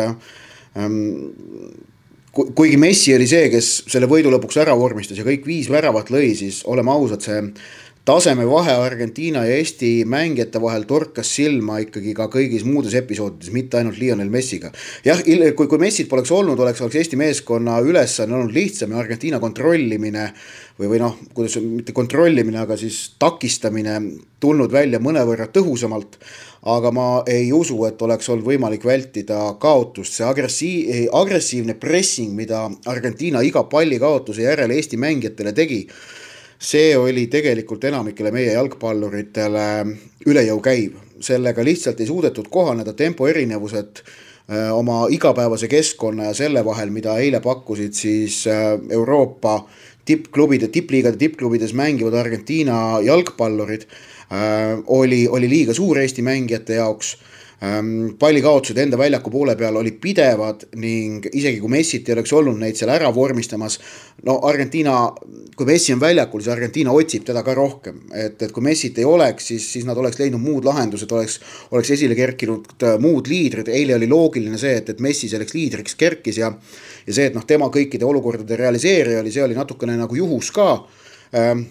[2.32, 6.30] Kuigi Messi oli see, kes selle võidu lõpuks ära vormistas ja kõik viis väravat lõi,
[6.40, 7.42] siis oleme ausad, see
[8.06, 14.00] tasemevahe Argentiina ja Eesti mängijate vahel torkas silma ikkagi ka kõigis muudes episoodides, mitte ainult
[14.02, 14.72] Lionel Messiga.
[15.06, 15.22] jah,
[15.56, 20.32] kui, kui Messit poleks olnud, oleks, oleks Eesti meeskonna ülesanne olnud lihtsam ja Argentiina kontrollimine
[20.80, 24.00] või, või noh, kuidas mitte kontrollimine, aga siis takistamine
[24.42, 26.18] tulnud välja mõnevõrra tõhusamalt
[26.62, 32.68] aga ma ei usu, et oleks olnud võimalik vältida kaotust, see agressiiv, agressiivne pressing, mida
[32.90, 35.80] Argentiina iga pallikaotuse järel Eesti mängijatele tegi,
[36.62, 39.68] see oli tegelikult enamikele meie jalgpalluritele
[40.30, 46.36] üle jõu käiv, sellega lihtsalt ei suudetud kohaneda, tempo erinevused äh, oma igapäevase keskkonna ja
[46.38, 49.64] selle vahel, mida eile pakkusid siis äh, Euroopa
[50.06, 53.88] tippklubide, tippliigade tippklubides mängivad Argentiina jalgpallurid.
[54.32, 57.16] Äh, oli, oli liiga suur Eesti mängijate jaoks
[58.20, 62.80] pallikaotused enda väljaku poole peal olid pidevad ning isegi kui Messit ei oleks olnud neid
[62.80, 63.76] seal ära vormistamas,
[64.26, 64.96] no Argentiina,
[65.58, 69.06] kui Messi on väljakul, siis Argentiina otsib teda ka rohkem, et, et kui Messit ei
[69.06, 71.38] oleks, siis, siis nad oleks leidnud muud lahendused, oleks,
[71.70, 76.00] oleks esile kerkinud äh, muud liidrid, eile oli loogiline see, et, et Messi selleks liidriks
[76.02, 76.50] kerkis ja
[77.08, 80.68] ja see, et noh, tema kõikide olukordade realiseerija oli, see oli natukene nagu juhus ka.
[81.38, 81.66] Ähm,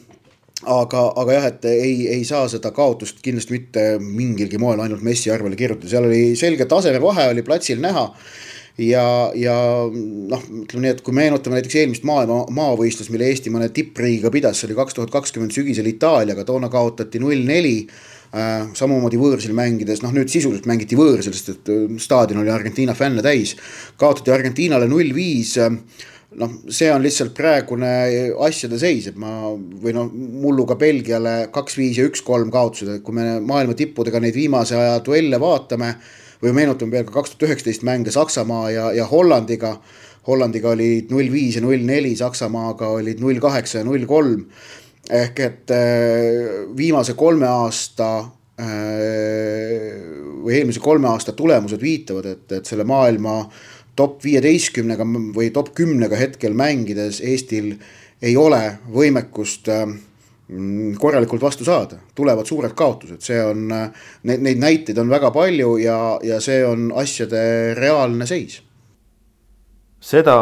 [0.68, 5.32] aga, aga jah, et ei, ei saa seda kaotust kindlasti mitte mingilgi moel ainult Messi
[5.32, 8.10] arvele kirjutada, seal oli selge tasemevahe oli platsil näha
[8.80, 9.04] ja,
[9.36, 9.56] ja
[9.90, 14.60] noh, ütleme nii, et kui meenutame näiteks eelmist maailma maavõistlust, mille Eesti mõne tippriigiga pidas,
[14.60, 17.76] see oli kaks tuhat kakskümmend sügisel Itaaliaga, toona kaotati null neli
[18.36, 18.68] äh,.
[18.76, 23.24] samamoodi võõrsil mängides, noh nüüd sisuliselt mängiti võõrsil, sest et äh, staadion oli Argentiina fänne
[23.26, 23.56] täis.
[24.00, 25.72] kaotati Argentiinale null viis äh,
[26.38, 27.90] noh, see on lihtsalt praegune
[28.46, 33.16] asjade seis, et ma või noh, mullu ka Belgiale kaks-viis ja üks-kolm kaotused, et kui
[33.16, 35.94] me maailma tippudega neid viimase aja duelle vaatame.
[36.40, 39.74] või meenutame veel ka kaks tuhat üheksateist mänge Saksamaa ja, ja Hollandiga.
[40.26, 44.46] Hollandiga olid null viis ja null neli, Saksamaaga olid null kaheksa ja null kolm.
[45.10, 48.08] ehk et äh, viimase kolme aasta
[48.60, 49.90] äh,
[50.44, 53.42] või eelmise kolme aasta tulemused viitavad, et, et selle maailma
[54.00, 55.04] top viieteistkümnega
[55.36, 57.74] või top kümnega hetkel mängides Eestil
[58.22, 59.84] ei ole võimekust äh,
[61.00, 65.76] korralikult vastu saada, tulevad suured kaotused, see on, äh, neid, neid näiteid on väga palju
[65.82, 67.40] ja, ja see on asjade
[67.78, 68.60] reaalne seis.
[70.00, 70.34] seda,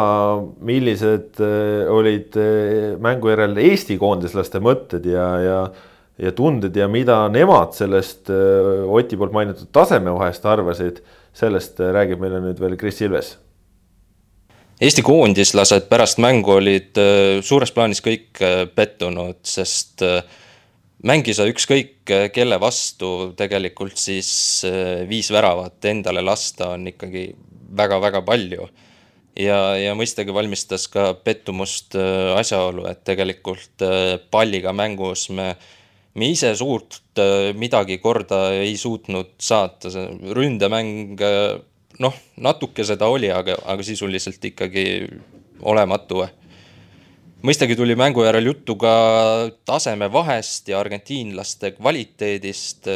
[0.63, 2.35] millised äh, olid
[3.03, 5.59] mängu järel Eesti koondislaste mõtted ja, ja,
[6.19, 11.03] ja tunded ja mida nemad sellest Oti poolt mainitud tasemevahest arvasid,
[11.35, 13.37] sellest räägib meile nüüd veel Kris Ilves
[14.79, 20.21] Eesti koondislased pärast mängu olid äh, suures plaanis kõik äh, pettunud, sest äh,
[21.03, 24.29] mängis ükskõik kelle vastu, tegelikult siis
[25.07, 27.25] viis väravat endale lasta on ikkagi
[27.75, 28.69] väga-väga palju.
[29.39, 31.95] ja, ja mõistagi valmistas ka pettumust
[32.35, 33.83] asjaolu, et tegelikult
[34.31, 35.53] palliga mängus me,
[36.15, 36.99] me ise suurt
[37.55, 39.91] midagi korda ei suutnud saata,
[40.35, 41.19] ründemäng
[42.03, 44.85] noh, natuke seda oli, aga, aga sisuliselt ikkagi
[45.61, 46.27] olematu.
[47.43, 48.93] mõistagi tuli mängu järel juttu ka
[49.65, 52.87] tasemevahest ja argentiinlaste kvaliteedist.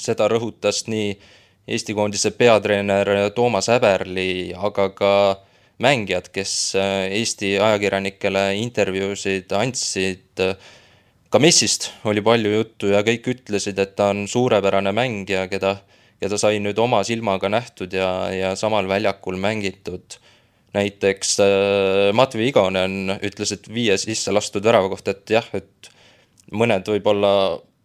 [0.00, 1.18] seda rõhutas nii
[1.68, 5.12] Eesti koondise peatreener Toomas Häberli, aga ka
[5.78, 10.40] mängijad, kes Eesti ajakirjanikele intervjuusid andsid.
[11.30, 15.76] ka Messist oli palju juttu ja kõik ütlesid, et ta on suurepärane mängija, keda
[16.20, 20.18] keda sai nüüd oma silmaga nähtud ja, ja samal väljakul mängitud.
[20.74, 25.90] näiteks äh, Matvei Igonen ütles, et viie sisse lastud värava kohta, et jah, et
[26.52, 27.32] mõned võib-olla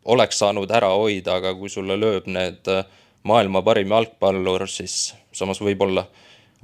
[0.06, 2.86] oleks saanud ära hoida, aga kui sulle lööb need äh,
[3.26, 6.06] maailma parim jalgpallur, siis samas võib-olla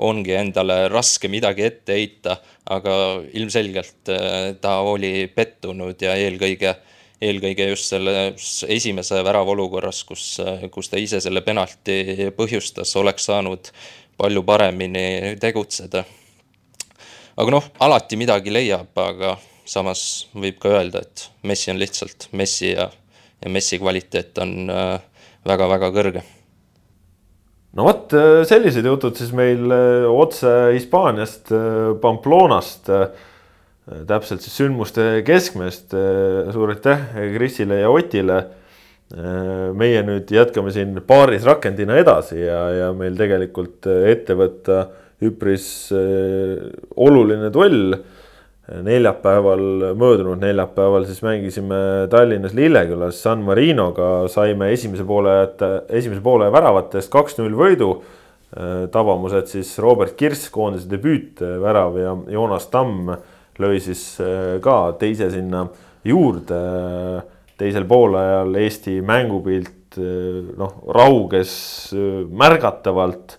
[0.01, 2.37] ongi endale raske midagi ette heita,
[2.69, 2.93] aga
[3.33, 6.75] ilmselgelt äh, ta oli pettunud ja eelkõige
[7.21, 10.25] eelkõige just selles esimese värava olukorras, kus,
[10.73, 13.69] kus ta ise selle penalti põhjustas, oleks saanud
[14.17, 16.03] palju paremini tegutseda.
[17.37, 22.73] aga noh, alati midagi leiab, aga samas võib ka öelda, et Messi on lihtsalt Messi
[22.73, 22.89] ja,
[23.41, 24.71] ja Messi kvaliteet on
[25.47, 26.23] väga-väga äh, kõrge
[27.77, 31.53] no vot, äh, sellised jutud siis meil äh, otse Hispaaniast,
[32.01, 32.91] Pamplonast
[34.07, 35.93] täpselt siis sündmuste keskmest.
[36.53, 38.41] suur aitäh Krisile ja Otile.
[39.75, 44.85] meie nüüd jätkame siin paaris rakendina edasi ja, ja meil tegelikult ette võtta
[45.21, 45.65] üpris
[46.95, 47.97] oluline duell.
[48.71, 55.33] neljapäeval, möödunud neljapäeval siis mängisime Tallinnas Lillekülas San Marinoga, saime esimese poole,
[55.89, 57.91] esimese poole väravatest kaks-null võidu
[58.91, 63.11] tabamused siis Robert Kirss, koondise debüütvärav ja Joonas Tamm
[63.61, 65.65] lõi siis äh, ka teise sinna
[66.07, 66.61] juurde.
[67.61, 69.99] teisel poolajal Eesti mängupilt
[70.57, 71.51] noh, rauges
[72.25, 73.35] märgatavalt,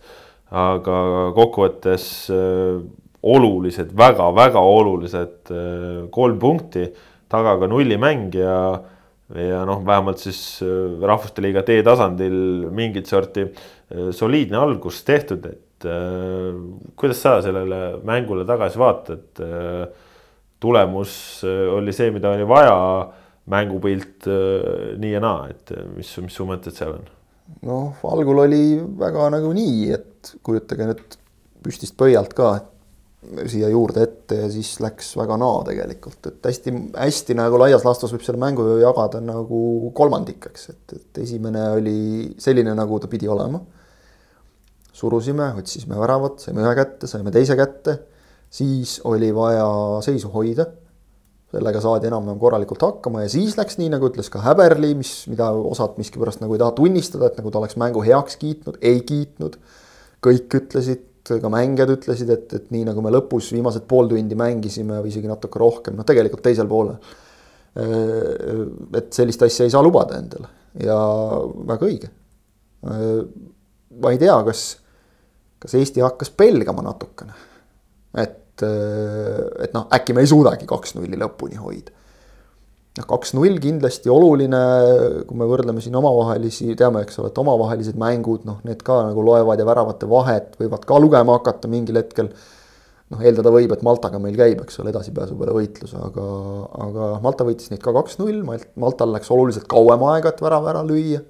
[0.52, 0.98] aga
[1.34, 5.50] kokkuvõttes olulised väga,, väga-väga olulised
[6.14, 6.84] kolm punkti,
[7.26, 8.56] taga ka nullimäng ja
[9.32, 13.46] ja noh, vähemalt siis Rahvuste Liiga D-tasandil mingit sorti
[14.12, 16.52] soliidne algus tehtud, et äh,
[16.96, 20.01] kuidas sa sellele mängule tagasi vaatad äh,?
[20.62, 21.14] Tulemus
[21.76, 22.76] oli see, mida oli vaja,
[23.52, 27.08] mängupilt äh, nii ja naa, et mis, mis su mõtted seal on?
[27.66, 28.64] noh, algul oli
[28.98, 31.16] väga nagu nii, et kujutage nüüd
[31.62, 32.54] püstist pöialt ka
[33.50, 38.24] siia juurde ette ja siis läks väga naa tegelikult, et hästi-hästi nagu laias laastus võib
[38.26, 42.00] selle mängu ju jagada nagu kolmandikeks, et, et esimene oli
[42.42, 43.60] selline, nagu ta pidi olema
[44.92, 47.96] surusime, otsisime väravat, saime ühe kätte, saime teise kätte,
[48.52, 49.66] siis oli vaja
[50.04, 50.66] seisu hoida.
[51.52, 55.50] sellega saadi enam-vähem korralikult hakkama ja siis läks nii, nagu ütles ka Häberli, mis, mida
[55.52, 59.58] osad miskipärast nagu ei taha tunnistada, et nagu ta oleks mängu heaks kiitnud, ei kiitnud.
[60.24, 65.02] kõik ütlesid, ka mängijad ütlesid, et, et nii nagu me lõpus viimased pool tundi mängisime
[65.02, 66.96] või isegi natuke rohkem, noh, tegelikult teisel poolel.
[68.96, 70.48] et sellist asja ei saa lubada endale
[70.80, 70.96] ja
[71.68, 72.08] väga õige.
[74.00, 74.64] ma ei tea, kas
[75.62, 77.32] kas Eesti hakkas pelgama natukene.
[78.18, 81.92] et, et noh, äkki me ei suudagi kaks-nulli lõpuni hoida.
[82.98, 84.62] noh, kaks-null kindlasti oluline,
[85.28, 89.24] kui me võrdleme siin omavahelisi, teame, eks ole, et omavahelised mängud, noh, need ka nagu
[89.24, 92.32] loevad ja väravate vahet võivad ka lugema hakata mingil hetkel.
[93.12, 96.26] noh, eeldada võib, et Maltaga meil käib, eks ole, edasipääsu peale võitlus, aga,
[96.86, 98.40] aga Malta võitis neid ka kaks-null,
[98.80, 101.20] Maltal läks oluliselt kauem aega, et värav ära lüüa.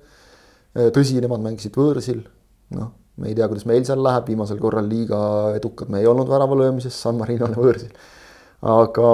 [0.95, 2.23] tõsi, nemad mängisid võõrsil,
[2.79, 5.21] noh me ei tea, kuidas meil seal läheb, viimasel korral liiga
[5.57, 7.93] edukad me ei olnud värava löömises San Marinole võõrsil.
[8.73, 9.09] aga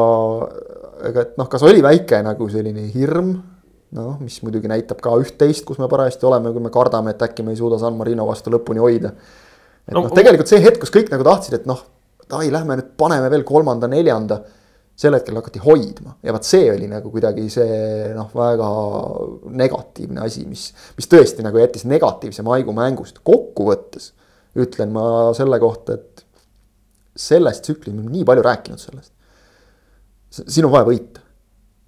[1.08, 3.34] ega et noh, kas oli väike nagu selline hirm,
[3.98, 7.46] noh, mis muidugi näitab ka üht-teist, kus me parajasti oleme, kui me kardame, et äkki
[7.46, 9.14] me ei suuda San Marino vastu lõpuni hoida.
[9.86, 11.82] et no, noh, tegelikult see hetk, kus kõik nagu tahtsid, et noh,
[12.36, 14.42] ai, lähme nüüd paneme veel kolmanda-neljanda
[14.98, 18.68] sel hetkel hakati hoidma ja vaat see oli nagu kuidagi see noh, väga
[19.60, 23.20] negatiivne asi, mis, mis tõesti nagu jättis negatiivse maigu mängust.
[23.22, 24.12] kokkuvõttes
[24.58, 26.24] ütlen ma selle kohta, et
[27.18, 29.12] sellest tsüklis me oleme nii palju rääkinud sellest.
[30.40, 31.22] siin on vaja võita,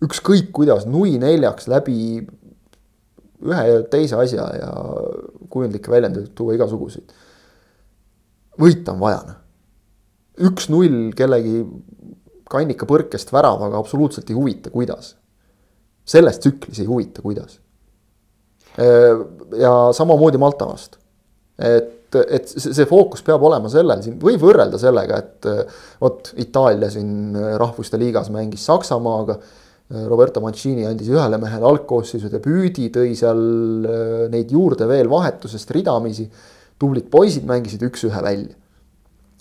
[0.07, 1.99] ükskõik kuidas, nui neljaks läbi
[3.40, 4.70] ühe ja teise asja ja
[5.51, 7.11] kujundlikke väljendeid tuua igasuguseid.
[8.61, 9.38] võita on vaja noh,
[10.51, 11.64] üks-null kellegi
[12.51, 15.15] kannika põrkest väravaga absoluutselt ei huvita, kuidas.
[16.11, 17.61] selles tsüklis ei huvita, kuidas.
[19.59, 20.99] ja samamoodi Malta vastu.
[21.59, 25.51] et, et see fookus peab olema sellel siin, võib võrrelda sellega, et
[26.01, 29.41] vot Itaalia siin rahvuste liigas mängis Saksamaaga.
[29.91, 33.41] Roberto Mancini andis ühele mehele algkoosseisu debüüdi, tõi seal
[34.31, 36.29] neid juurde veel vahetusest ridamisi.
[36.79, 38.60] tublid poisid mängisid üks-ühe välja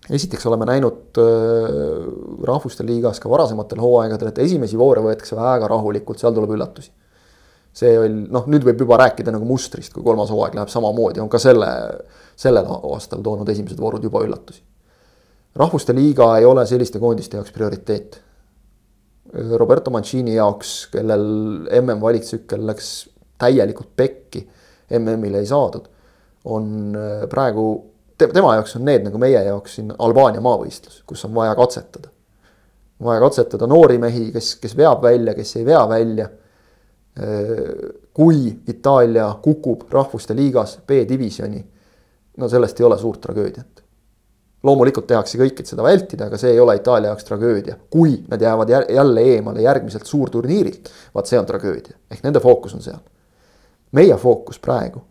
[0.10, 2.08] esiteks oleme näinud äh,
[2.48, 6.91] rahvuste liigas ka varasematel hooaegadel, et esimesi voore võetakse väga rahulikult, seal tuleb üllatusi.
[7.80, 11.30] see oli noh, nüüd võib juba rääkida nagu mustrist, kui kolmas hooaeg läheb samamoodi, on
[11.30, 11.67] ka selle,
[12.36, 14.63] sellel aastal toonud esimesed voorud juba üllatusi.
[15.56, 18.22] rahvuste liiga ei ole selliste koondiste jaoks prioriteet.
[19.62, 21.26] Roberto Mancini jaoks, kellel
[21.69, 24.41] mm valitsükkel läks täielikult pekki,
[24.98, 25.86] MM-ile ei saadud,
[26.50, 27.69] on äh, praegu
[28.27, 32.10] tema jaoks on need nagu meie jaoks siin Albaania maavõistlus, kus on vaja katsetada.
[33.03, 36.29] vaja katsetada noori mehi, kes, kes veab välja, kes ei vea välja.
[38.13, 41.65] kui Itaalia kukub rahvuste liigas B-divisjoni,
[42.38, 43.84] no sellest ei ole suurt tragöödiat.
[44.63, 47.75] loomulikult tehakse kõik, et seda vältida, aga see ei ole Itaalia jaoks tragöödia.
[47.89, 52.82] kui nad jäävad jälle eemale järgmiselt suurturniirilt, vaat see on tragöödia, ehk nende fookus on
[52.82, 52.99] seal.
[53.91, 55.01] meie fookus praegu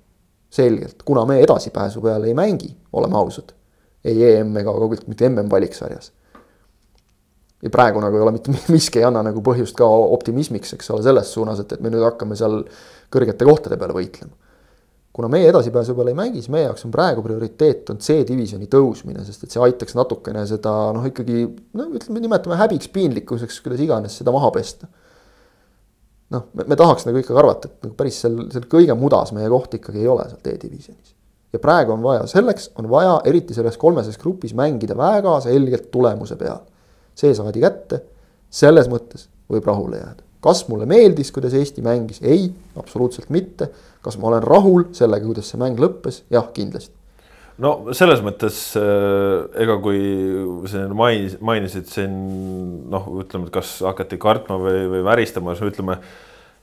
[0.51, 3.55] selgelt, kuna me edasipääsu peale ei mängi, oleme ausad.
[4.05, 6.13] ei EM ega kaugelt mitte MM valiksarjas.
[7.63, 11.03] ja praegu nagu ei ole mitte miski ei anna nagu põhjust ka optimismiks, eks ole,
[11.03, 12.63] selles suunas, et, et me nüüd hakkame seal
[13.13, 14.33] kõrgete kohtade peale võitlema.
[15.13, 19.25] kuna meie edasipääsu peale ei mängi, siis meie jaoks on praegu prioriteet on C-divisjoni tõusmine,
[19.27, 21.45] sest et see aitaks natukene seda noh, ikkagi
[21.75, 24.89] no ütleme, nimetame häbiks, piinlikkuseks, kuidas iganes seda maha pesta
[26.35, 29.79] noh, me tahaks nagu ikkagi arvata, et nagu päris seal, seal kõige mudas meie koht
[29.79, 31.15] ikkagi ei ole seal D-divisjonis.
[31.53, 36.37] ja praegu on vaja, selleks on vaja eriti selles kolmeses grupis mängida väga selgelt tulemuse
[36.37, 36.61] peal.
[37.19, 38.03] see saadi kätte,
[38.51, 40.23] selles mõttes võib rahule jääda.
[40.45, 43.71] kas mulle meeldis, kuidas Eesti mängis, ei, absoluutselt mitte.
[44.03, 46.98] kas ma olen rahul sellega, kuidas see mäng lõppes, jah, kindlasti
[47.65, 50.01] no selles mõttes äh, ega kui
[50.71, 52.15] sa mainis, mainisid siin
[52.93, 55.99] noh, ütleme, et kas hakati kartma või, või väristama, ütleme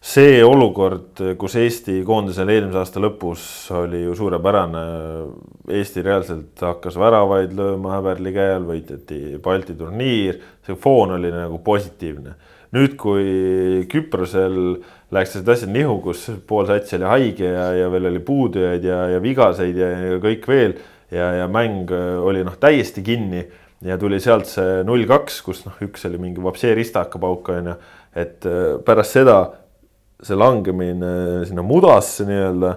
[0.05, 4.83] see olukord, kus Eesti koondisel eelmise aasta lõpus oli ju suurepärane.
[5.75, 11.61] Eesti reaalselt hakkas väravaid lööma häberli käe all, võitjati Balti turniir, see foon oli nagu
[11.65, 12.35] positiivne.
[12.75, 14.55] nüüd, kui Küprosel
[15.15, 19.01] läks need asjad nihu, kus pool satsi oli haige ja, ja veel oli puudujaid ja,
[19.15, 20.77] ja vigaseid ja, ja kõik veel.
[21.13, 21.91] Ja, ja mäng
[22.25, 23.43] oli noh, täiesti kinni.
[23.85, 27.69] Ja tuli sealt see null kaks, kus noh, üks oli mingi Vapsee ristaka pauk on
[27.69, 27.75] ju,
[28.17, 28.47] et
[28.87, 29.37] pärast seda
[30.23, 32.71] see langemine sinna mudasse nii-öelda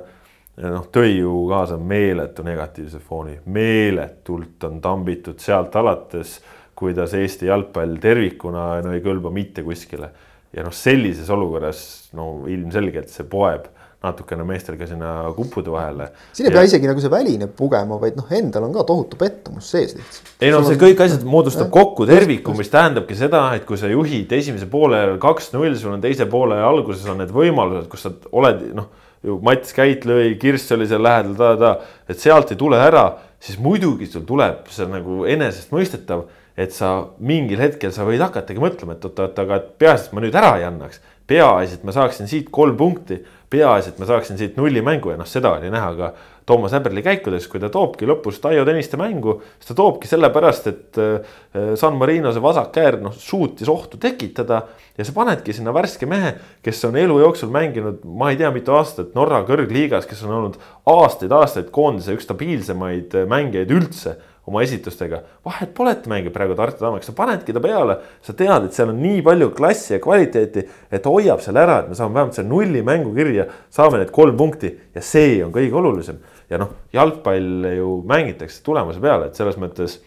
[0.66, 6.38] noh, tõi ju kaasa meeletu negatiivse fooni, meeletult on tambitud sealt alates,
[6.78, 10.10] kuidas Eesti jalgpall tervikuna no ei kõlba mitte kuskile.
[10.56, 11.82] Ja noh, sellises olukorras
[12.16, 13.68] no ilmselgelt see poeb
[13.98, 16.06] natukene meestel ka sinna kuppude vahele.
[16.32, 16.54] siin ei ja...
[16.54, 20.30] pea isegi nagu see väline pugema, vaid noh, endal on ka tohutu pettumus sees lihtsalt.
[20.38, 20.82] ei no see on...
[20.84, 25.02] kõik asjad moodustab ja, kokku terviku, mis tähendabki seda, et kui sa juhid esimese poole
[25.22, 28.86] kaks-null, sul on teise poole alguses on need võimalused, kus sa oled noh,
[29.26, 31.74] ju Mats Käit lõi, Kirss oli seal lähedal, ta-ta,
[32.06, 33.08] et sealt ei tule ära,
[33.42, 36.28] siis muidugi sul tuleb see nagu enesestmõistetav
[36.58, 36.92] et sa
[37.22, 40.66] mingil hetkel sa võid hakatagi mõtlema, et oot-oot, aga peaasi, et ma nüüd ära ei
[40.66, 40.98] annaks.
[41.28, 43.20] peaasi, et ma saaksin siit kolm punkti.
[43.52, 45.10] Peaasi, et ma saaksin siit nulli mängu.
[45.12, 46.08] Ja noh, seda oli näha ka
[46.48, 51.00] Toomas Häberli käikudes, kui ta toobki lõpus Taio Tõniste mängu, siis ta toobki sellepärast, et
[51.00, 51.34] äh,
[51.76, 54.62] San Marino see vasak äär noh, suutis ohtu tekitada
[54.96, 56.32] ja sa panedki sinna värske mehe,
[56.64, 60.56] kes on elu jooksul mänginud, ma ei tea, mitu aastat Norra kõrgliigas, kes on olnud
[60.88, 64.16] aastaid-aastaid koondise üks stabiilsemaid mängijaid üldse
[64.48, 65.22] oma esitustega.
[65.44, 68.92] vahet pole, et mängib praegu Tartu Tammekas, sa panedki ta peale, sa tead, et seal
[68.92, 72.38] on nii palju klassi ja kvaliteeti, et ta hoiab selle ära, et me saame vähemalt
[72.38, 76.20] selle nulli mängu kirja, saame need kolm punkti ja see on kõige olulisem.
[76.48, 79.98] ja noh, jalgpall ju mängitakse tulemuse peale, et selles mõttes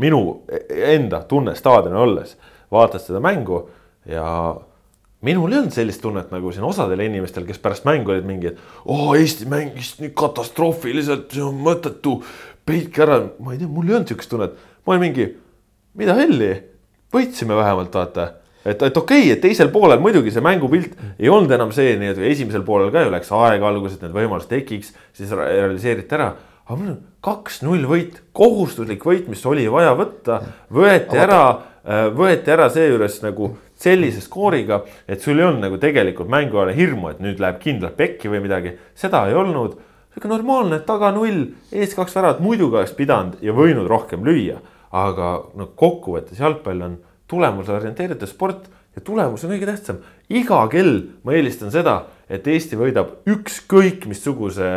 [0.00, 0.22] minu
[0.68, 2.36] enda tunne staadionil olles,
[2.72, 3.66] vaatad seda mängu
[4.08, 4.24] ja
[5.26, 8.60] minul ei olnud sellist tunnet nagu siin osadel inimestel, kes pärast mängu olid mingi, et
[8.86, 12.18] oo, Eesti mängis nii katastroofiliselt, see on mõttetu
[12.68, 15.28] peitke ära, ma ei tea, mul ei olnud sihukest tunnet, ma olin mingi,
[15.98, 16.50] mida helli,
[17.14, 18.28] võitsime vähemalt vaata.
[18.64, 22.12] Et, et okei okay,, et teisel poolel muidugi see mängupilt ei olnud enam see, nii
[22.12, 26.32] et esimesel poolel ka ju läks aega alguses, et need võimalused tekiks, siis realiseeriti ära.
[26.66, 30.42] aga mul on kaks-null võit, kohustuslik võit, mis oli vaja võtta,
[30.74, 31.40] võeti ära,
[31.80, 36.74] äh, võeti ära seejuures nagu sellise skooriga, et sul ei olnud nagu tegelikult mängu ajal
[36.76, 39.78] hirmu, et nüüd läheb kindlalt pekki või midagi, seda ei olnud
[40.12, 44.58] sihuke normaalne taga null, ees kaks väravat, muidugi oleks pidanud ja võinud rohkem lüüa.
[44.88, 46.94] aga no kokkuvõttes jalgpall on
[47.28, 49.98] tulemuse orienteeritud sport ja tulemus on kõige tähtsam.
[50.28, 54.68] iga kell ma eelistan seda, et Eesti võidab ükskõik missuguse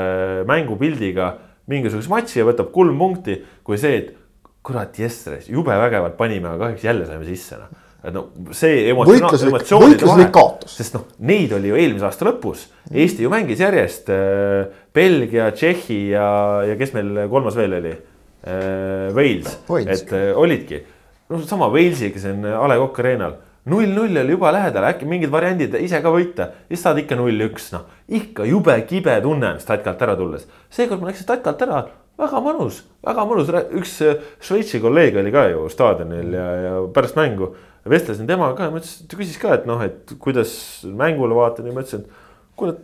[0.48, 4.18] mängupildiga mingisuguse matši ja võtab kolm punkti, kui see, et
[4.62, 8.24] kurat, jess, jube vägevalt panime, aga kahjuks jälle saime sisse noh et no
[8.58, 10.30] see emotsioon, emotsioonide vahe,
[10.70, 12.66] sest noh, neid oli ju eelmise aasta lõpus.
[12.90, 16.26] Eesti ju mängis järjest äh, Belgia, Tšehhi ja,
[16.66, 19.14] ja kes meil kolmas veel oli äh,?
[19.14, 20.82] Wales, et äh, olidki.
[21.30, 23.38] no sama Walesiga siin A Le Coq Arena'l
[23.70, 27.86] null-null oli juba lähedal, äkki mingid variandid ise ka võita, siis saad ikka null-üks, noh.
[28.10, 30.48] ikka jube kibe tunne on statkalt ära tulles.
[30.74, 31.84] seekord ma läksin statkalt ära,
[32.22, 37.20] väga mõnus, väga mõnus, üks äh, Šveitsi kolleeg oli ka ju staadionil ja, ja pärast
[37.20, 37.52] mängu
[37.90, 40.52] vestlesin temaga ka ja ma ütlesin, ta küsis ka, et noh, et kuidas
[40.86, 42.76] mängule vaatad ja ma ütlesin, et kuule,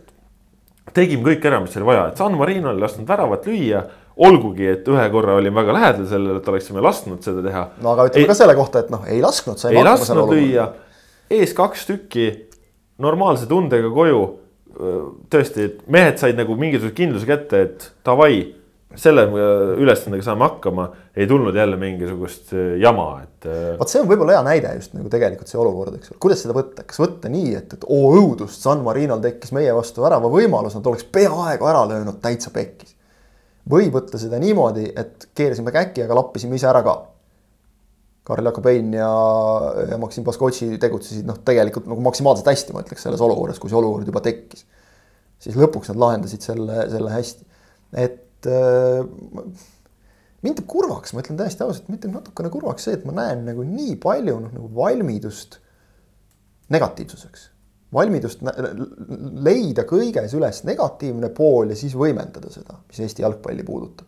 [0.96, 3.86] tegime kõik ära, mis oli vaja, et San Marino oli lasknud väravat lüüa.
[4.18, 7.68] olgugi, et ühe korra olime väga lähedal sellele, et oleksime lasknud seda teha.
[7.78, 9.62] no aga ütleme ei, ka selle kohta, et noh, ei lasknud.
[9.70, 10.64] ei lasknud lüüa,
[11.30, 12.26] ees kaks tükki,
[12.98, 14.26] normaalse tundega koju.
[15.30, 18.57] tõesti, mehed said nagu mingisuguse kindluse kätte, et davai
[18.96, 19.24] selle
[19.76, 20.86] ülesandega saame hakkama,
[21.16, 23.44] ei tulnud jälle mingisugust äh, jama, et.
[23.44, 26.40] Äh, vot see on võib-olla hea näide just nagu tegelikult see olukord, eks ole, kuidas
[26.44, 30.30] seda võtta, kas võtta nii, et, et oo õudust, San Marinol tekkis meie vastu värava
[30.32, 32.94] võimalus, nad oleks peaaegu ära löönud, täitsa pekkis.
[33.68, 36.94] või võtta seda niimoodi, et keerasime käki, aga lappisime ise ära ka.
[38.28, 39.08] Karl Jakobein ja,
[39.90, 43.76] ja Maksim Baskotši tegutsesid noh, tegelikult nagu maksimaalselt hästi, ma ütleks selles olukorras, kui see
[43.76, 44.64] olukord juba tekkis.
[45.44, 47.44] siis lõpuks nad lahendasid selle, selle hästi,
[48.00, 49.02] et et äh,
[50.44, 53.44] mind teeb kurvaks, ma ütlen täiesti ausalt, mind teeb natukene kurvaks see, et ma näen
[53.48, 55.58] nagu nii palju noh, nagu valmidust
[56.74, 57.48] negatiivsuseks.
[57.96, 58.42] valmidust
[59.46, 64.06] leida kõiges üles negatiivne pool ja siis võimendada seda, mis Eesti jalgpalli puudutab.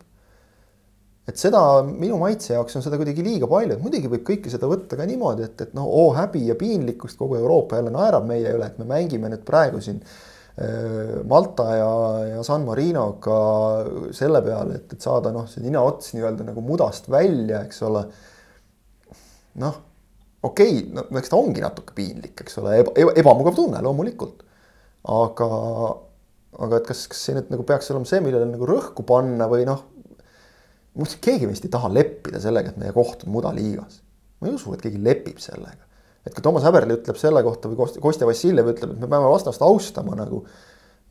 [1.27, 4.69] et seda minu maitse jaoks on seda kuidagi liiga palju, et muidugi võib kõike seda
[4.71, 8.55] võtta ka niimoodi, et, et noh, oo häbi ja piinlikkust, kogu Euroopa jälle naerab meie
[8.55, 10.30] üle, et me mängime nüüd praegu siin äh,
[11.31, 11.91] Malta ja,
[12.27, 13.37] ja San Marinoga
[14.15, 18.03] selle peale, et, et saada noh, see ninaots nii-öelda nagu mudast välja, eks ole.
[19.63, 19.77] noh,
[20.43, 24.43] okei okay,, no eks ta ongi natuke piinlik, eks ole, eba, ebamugav tunne loomulikult.
[25.11, 25.47] aga,
[26.67, 29.63] aga et kas, kas see nüüd nagu peaks olema see, millele nagu rõhku panna või
[29.69, 29.85] noh.
[30.99, 34.01] keegi meist ei taha leppida sellega, et meie koht on mudaliigas.
[34.41, 35.87] ma ei usu, et keegi lepib sellega.
[36.25, 39.63] Et kui Toomas Häberli ütleb selle kohta või Kostja Vassiljev ütleb, et me peame vastast
[39.65, 40.43] austama nagu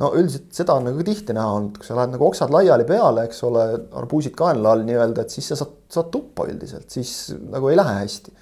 [0.00, 3.26] no üldiselt seda on nagu tihti näha olnud, kui sa lähed nagu oksad laiali peale,
[3.28, 3.66] eks ole,
[4.00, 7.98] arbuusid kaenla all nii-öelda, et siis sa saad, saad tuppa üldiselt, siis nagu ei lähe
[8.00, 8.34] hästi.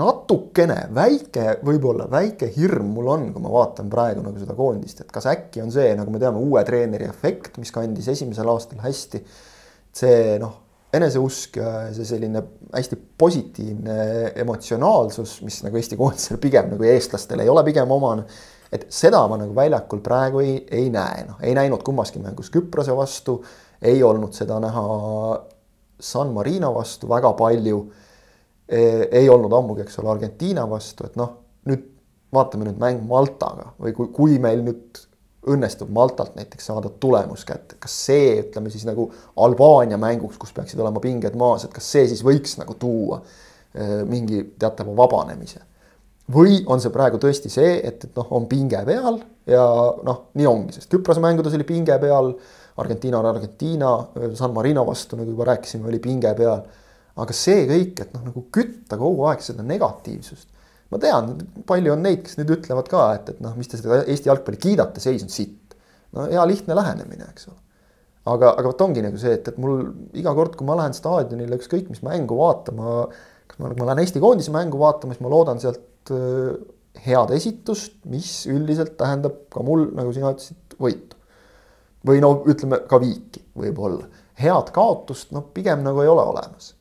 [0.00, 5.10] natukene väike, võib-olla väike hirm mul on, kui ma vaatan praegu nagu seda koondist, et
[5.12, 9.24] kas äkki on see, nagu me teame, uue treeneri efekt, mis kandis esimesel aastal hästi.
[10.00, 10.54] see noh,
[10.96, 13.98] eneseusk ja see selline hästi positiivne
[14.42, 18.26] emotsionaalsus, mis nagu Eesti koondisel pigem nagu eestlastele ei ole pigem omane
[18.70, 22.94] et seda ma nagu väljakul praegu ei, ei näe, noh, ei näinud kummaski mängus Küprose
[22.96, 23.40] vastu,
[23.82, 24.84] ei olnud seda näha
[26.00, 27.82] San Marino vastu väga palju.
[28.70, 31.32] ei olnud ammugi, eks ole, Argentiina vastu, et noh,
[31.66, 31.88] nüüd
[32.30, 35.00] vaatame nüüd mäng Maltaga või kui, kui meil nüüd
[35.48, 39.06] õnnestub Maltalt näiteks saada tulemus kätte, kas see, ütleme siis nagu
[39.40, 43.22] Albaania mänguks, kus peaksid olema pinged maas, et kas see siis võiks nagu tuua
[43.72, 45.64] eh, mingi teatava vabanemise
[46.34, 49.18] või on see praegu tõesti see, et, et noh, on pinge peal
[49.50, 49.64] ja
[50.06, 52.34] noh, nii ongi, sest Küprose mängudes oli pinge peal.
[52.80, 53.88] Argentiina on Argentiina,
[54.38, 56.62] San Marino vastu, nagu juba rääkisime, oli pinge peal.
[57.20, 60.46] aga see kõik, et noh, nagu kütta kogu aeg seda negatiivsust.
[60.90, 61.32] Ma tean,
[61.68, 64.60] palju on neid, kes nüüd ütlevad ka, et, et noh, mis te seda Eesti jalgpalli
[64.60, 65.76] kiidate, seis on sitt.
[66.16, 67.60] no hea lihtne lähenemine, eks ole.
[68.30, 69.84] aga, aga vot ongi nagu see, et, et mul
[70.18, 73.06] iga kord, kui ma lähen staadionile ükskõik mis mängu vaatama.
[73.50, 76.58] kas ma, ma lähen Eesti koondise mängu vaatama, siis ma loodan sealt Äh,
[77.00, 81.16] head esitust, mis üldiselt tähendab ka mul, nagu sina ütlesid, võitu.
[82.06, 84.06] või no ütleme ka viiki võib-olla,
[84.40, 86.72] head kaotust noh, pigem nagu ei ole olemas.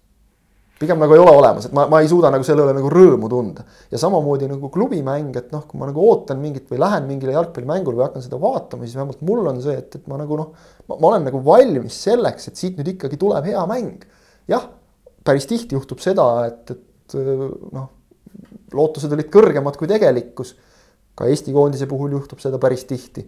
[0.80, 3.30] Pigem nagu ei ole olemas, et ma, ma ei suuda nagu selle üle nagu rõõmu
[3.32, 7.36] tunda ja samamoodi nagu klubimäng, et noh, kui ma nagu ootan mingit või lähen mingile
[7.36, 10.52] jalgpallimängule või hakkan seda vaatama, siis vähemalt mul on see, et, et ma nagu noh,
[10.94, 14.08] ma olen nagu valmis selleks, et siit nüüd ikkagi tuleb hea mäng.
[14.50, 14.66] jah,
[15.28, 17.18] päris tihti juhtub seda, et, et
[17.76, 17.96] noh
[18.76, 20.56] lootused olid kõrgemad kui tegelikkus.
[21.16, 23.26] ka Eesti koondise puhul juhtub seda päris tihti.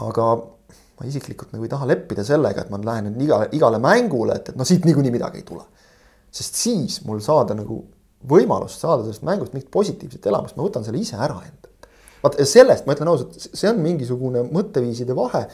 [0.00, 4.36] aga ma isiklikult nagu ei taha leppida sellega, et ma lähen nüüd igale, igale mängule,
[4.36, 5.64] et, et no siit niikuinii midagi ei tule.
[6.30, 7.82] Sest siis mul saada nagu
[8.30, 11.90] võimalust saada sellest mängust mingit positiivset elamust, ma võtan selle ise ära endalt.
[12.22, 15.46] vaat sellest ma ütlen ausalt, see on mingisugune mõtteviiside vahe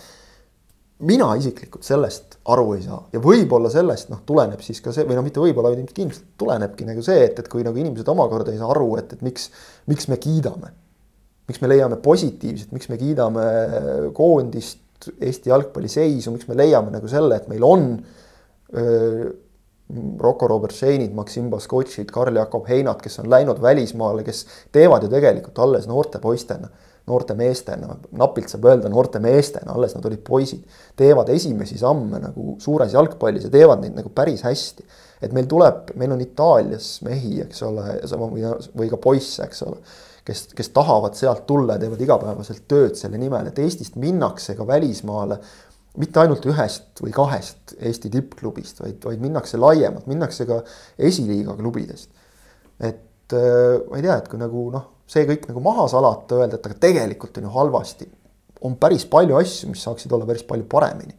[1.07, 5.18] mina isiklikult sellest aru ei saa ja võib-olla sellest noh, tuleneb siis ka see või
[5.18, 8.55] noh, mitte võib-olla, vaid ilmselt kindlasti tulenebki nagu see, et, et kui nagu inimesed omakorda
[8.55, 9.51] ei saa aru, et, et miks,
[9.93, 10.72] miks me kiidame.
[11.47, 13.47] miks me leiame positiivset, miks me kiidame
[14.16, 14.83] koondist,
[15.20, 17.83] Eesti jalgpalli seisu, miks me leiame nagu selle, et meil on
[18.72, 19.27] öö,
[20.18, 25.87] Rocco Robertseinid, Maksim Baskotšid, Karl-Jakob Heinad, kes on läinud välismaale, kes teevad ju tegelikult alles
[25.87, 26.72] noorte poistena
[27.07, 30.64] noorte meestena, napilt saab öelda noorte meestena, alles nad olid poisid,
[30.99, 34.87] teevad esimesi samme nagu suures jalgpallis ja teevad neid nagu päris hästi.
[35.22, 37.84] et meil tuleb, meil on Itaalias mehi, eks ole,
[38.20, 38.43] või,
[38.76, 39.78] või ka poisse, eks ole,
[40.26, 44.66] kes, kes tahavad sealt tulla ja teevad igapäevaselt tööd selle nimel, et Eestist minnakse ka
[44.68, 45.39] välismaale
[46.01, 50.63] mitte ainult ühest või kahest Eesti tippklubist, vaid, vaid minnakse laiemalt, minnakse ka
[50.99, 52.11] esiliiga klubidest.
[52.81, 56.59] et äh, ma ei tea, et kui nagu noh see kõik nagu maha salata, öelda,
[56.59, 58.09] et aga tegelikult on ju halvasti.
[58.67, 61.15] on päris palju asju, mis saaksid olla päris palju paremini.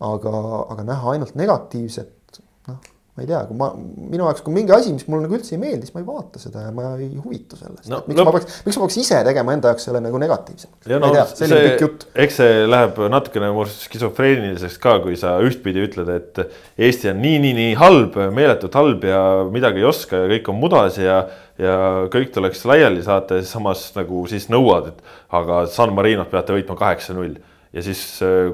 [0.00, 0.32] aga,
[0.72, 2.80] aga näha ainult negatiivset, noh,
[3.16, 3.70] ma ei tea, kui ma,
[4.12, 6.40] minu jaoks, kui mingi asi, mis mulle nagu üldse ei meeldi, siis ma ei vaata
[6.42, 8.02] seda ja ma ei huvitu sellest no,.
[8.04, 10.90] miks no, ma peaks, miks ma peaks ise tegema enda jaoks selle nagu negatiivsemaks?
[10.92, 11.88] No, see,
[12.26, 16.42] eks see läheb natukene skisofreeniliseks ka, kui sa ühtpidi ütled, et
[16.76, 20.60] Eesti on nii, nii, nii halb, meeletult halb ja midagi ei oska ja kõik on
[20.60, 21.22] mudas ja
[21.56, 21.74] ja
[22.12, 26.76] kõik tuleks laiali saata ja samas nagu siis nõuad, et aga San Marinot peate võitma
[26.76, 27.38] kaheksa-null.
[27.72, 28.00] ja siis,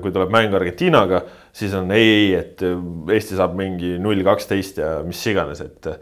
[0.02, 1.20] kui tuleb mäng Argentiinaga,
[1.56, 2.82] siis on ei, ei, et äh,
[3.14, 5.96] Eesti saab mingi null kaksteist ja mis iganes, et äh,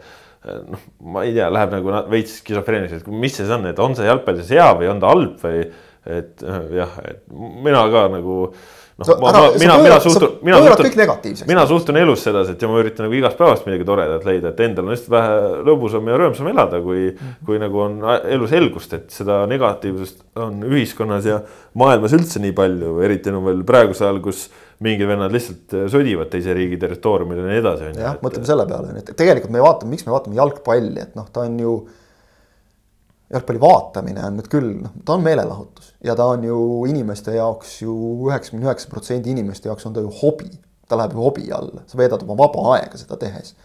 [0.67, 4.09] noh, ma ei tea, läheb nagu veits skisofreeniliseks, et mis see on, et on see
[4.09, 5.65] jalgpall siis hea või on ta halb või
[6.11, 6.41] et
[6.73, 8.37] jah, et mina ka nagu
[9.01, 12.79] noh, ma, ma, mina, mina suhtun, mina suhtun, mina suhtun elus sedasi, et ja ma
[12.81, 15.37] üritan nagu igast päevast midagi toredat leida, et endal on hästi vähe
[15.67, 17.45] lõbusam ja rõõmsam elada, kui mm, -hmm.
[17.47, 18.01] kui nagu on
[18.35, 21.39] elus helgust, et seda negatiivsust on ühiskonnas ja
[21.77, 24.49] maailmas üldse nii palju, eriti no veel praegusel ajal, kus
[24.81, 27.89] mingid vennad lihtsalt sodivad teise riigi territooriumil ja nii edasi.
[27.99, 31.45] jah, mõtleme selle peale, et tegelikult me vaatame, miks me vaatame jalgpalli, et noh, ta
[31.45, 31.75] on ju
[33.31, 36.57] jalgpalli vaatamine on nüüd küll, noh, ta on meelelahutus ja ta on ju
[36.91, 37.93] inimeste jaoks ju
[38.27, 40.51] üheksakümne üheksa protsendi inimeste jaoks on ta ju hobi.
[40.91, 43.55] ta läheb ju hobi alla, sa veedad oma vaba aega seda tehes.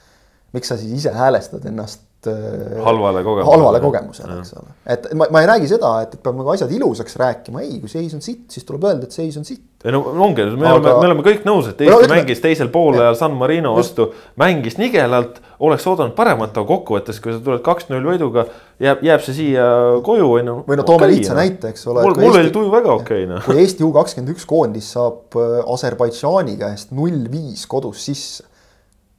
[0.55, 3.53] miks sa siis ise häälestad ennast äh, halvale kogemusele.
[3.55, 4.75] halvale kogemusele, eks ole.
[4.95, 7.91] et ma, ma ei räägi seda, et, et peab nagu asjad ilusaks rääkima, ei, kui
[7.93, 9.65] seis on sitt, siis tuleb öelda, et seis on sitt.
[9.85, 12.23] ei no ongi, me Aga- oleme, me oleme kõik nõus, et Eesti No no, ütleme-
[12.23, 14.09] mängis teisel poolajal San Marino vastu,
[14.41, 18.47] mängis nigelalt, oleks oodanud paremat, aga kokkuvõttes, kui sa tuled kaks-null võiduga,
[18.83, 19.69] jääb, jääb see siia
[20.07, 20.57] koju, on ju.
[20.67, 22.05] või no toome okay, lihtsa näite, eks ole.
[22.05, 23.45] mul, mul oli tuju väga okei okay, noh.
[23.47, 28.45] kui Eesti U kakskümmend üks koondis saab äh, Aserbaidžaani käest null viis kodus sisse.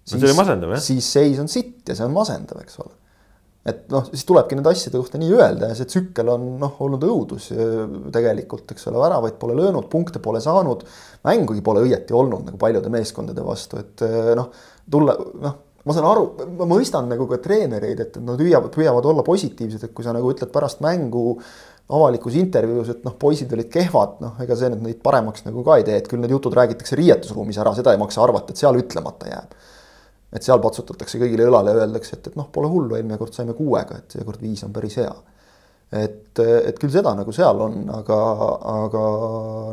[0.07, 0.83] See oli masendav, jah.
[0.83, 2.93] siis seis on sitt ja see on masendav, eks ole.
[3.67, 7.03] et noh, siis tulebki nende asjade kohta nii öelda ja see tsükkel on noh, olnud
[7.03, 7.83] õudus äh,
[8.15, 10.87] tegelikult, eks ole, väravaid pole löönud, punkte pole saanud.
[11.27, 14.51] mängugi pole õieti olnud nagu paljude meeskondade vastu, et äh, noh,
[14.89, 16.27] tulla noh ma saan aru,
[16.59, 20.27] ma mõistan nagu ka treenereid, et nad püüavad, püüavad olla positiivsed, et kui sa nagu
[20.33, 21.37] ütled pärast mängu
[21.87, 25.77] avalikus intervjuus, et noh, poisid olid kehvad, noh, ega see nüüd neid paremaks nagu ka
[25.79, 28.79] ei tee, et küll need jutud räägitakse riietusruumis ära, seda ei maksa arvata, et seal
[28.79, 29.55] ütlemata jääb.
[30.33, 33.55] Et seal patsutatakse kõigile õlale ja öeldakse, et, et noh, pole hullu, eelmine kord saime
[33.57, 35.13] kuuega, et seekord viis on päris hea.
[35.91, 38.17] et, et küll seda nagu seal on, aga,
[38.73, 39.03] aga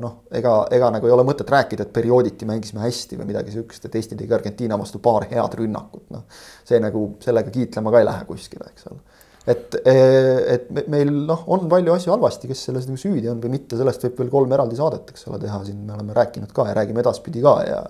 [0.05, 3.89] noh, ega, ega nagu ei ole mõtet rääkida, et periooditi mängisime hästi või midagi sihukest,
[3.89, 6.23] et Eesti tegi Argentiina vastu paar head rünnakut, noh.
[6.63, 9.03] see nagu sellega kiitlema ka ei lähe kuskile, eks ole
[9.47, 13.57] et, et me- meil noh, on palju asju halvasti, kes selles nagu süüdi on või
[13.59, 16.69] mitte, sellest võib veel kolm eraldi saadet, eks ole, teha siin me oleme rääkinud ka
[16.71, 17.83] ja räägime edaspidi ka ja.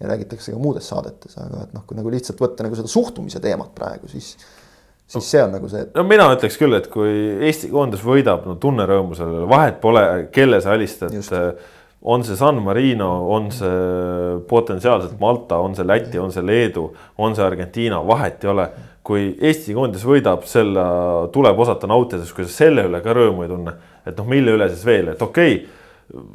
[0.00, 3.40] Ja räägitakse ka muudes saadetes, aga et noh, kui nagu lihtsalt võtta nagu seda suhtumise
[3.42, 4.34] teemat praegu, siis.
[5.06, 7.12] siis see on nagu see, no mina ütleks küll, et kui
[7.48, 10.02] Eesti koondis võidab, no tunne rõõmu sellele, vahet pole,
[10.34, 11.14] kelle sa alistad.
[12.02, 17.34] on see San Marino, on see potentsiaalselt Malta, on see Läti, on see Leedu, on
[17.34, 18.68] see Argentiina, vahet ei ole.
[19.06, 20.82] kui Eesti koondis võidab, selle
[21.32, 24.56] tuleb osata nautida, sest kui sa selle üle ka rõõmu ei tunne, et noh, mille
[24.58, 25.66] üle siis veel, et okei okay,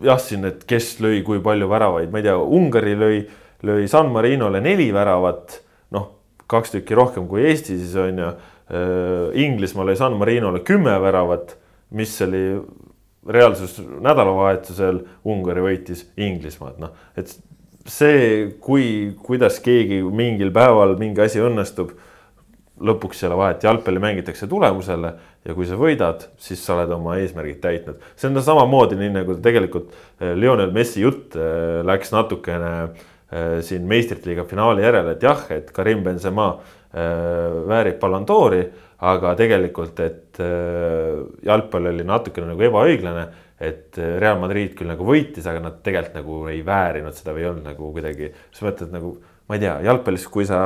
[0.04, 3.22] jah, siin, et kes lõi kui palju väravaid, ma ei tea, Ungari lõi,
[3.68, 5.60] lõi San Marinole neli väravat,
[5.96, 6.08] noh,
[6.52, 8.32] kaks tükki rohkem kui Eesti siis on ju.
[9.42, 11.58] Inglismaa lõi San Marinole kümme väravat,
[11.98, 12.46] mis oli
[13.28, 17.34] reaalsus nädalavahetusel Ungari võitis Inglismaad, noh, et
[17.90, 21.92] see, kui, kuidas keegi mingil päeval mingi asi õnnestub
[22.82, 25.12] lõpuks ei ole vahet, jalgpalli mängitakse tulemusele
[25.46, 28.02] ja kui sa võidad, siis sa oled oma eesmärgid täitnud.
[28.16, 33.08] see on samamoodi nii nagu tegelikult eh, Lionel Messi jutt eh, läks natukene eh,
[33.64, 36.50] siin meistrite liiga finaali järele, et jah, et Karim Benzema
[36.92, 38.66] väärib Ballon d'Ori,
[39.08, 40.42] aga tegelikult, et
[41.48, 43.24] jalgpall oli natukene nagu ebaõiglane
[43.62, 47.50] et Real Madrid küll nagu võitis, aga nad tegelikult nagu ei väärinud seda või ei
[47.52, 49.14] olnud nagu kuidagi, sa mõtled nagu,
[49.48, 50.64] ma ei tea, jalgpallis, kui sa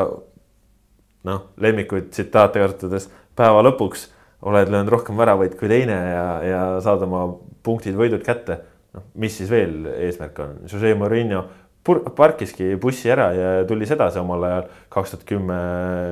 [1.28, 4.07] noh, lemmikuid tsitaate kasutades päeva lõpuks
[4.45, 7.26] oled löönud rohkem väravaid kui teine ja, ja saad oma
[7.66, 8.61] punktid, võidud kätte.
[8.95, 11.43] noh, mis siis veel eesmärk on, Jose Mourinho
[11.86, 15.58] parkiski bussi ära ja tuli sedasi omal ajal kaks tuhat kümme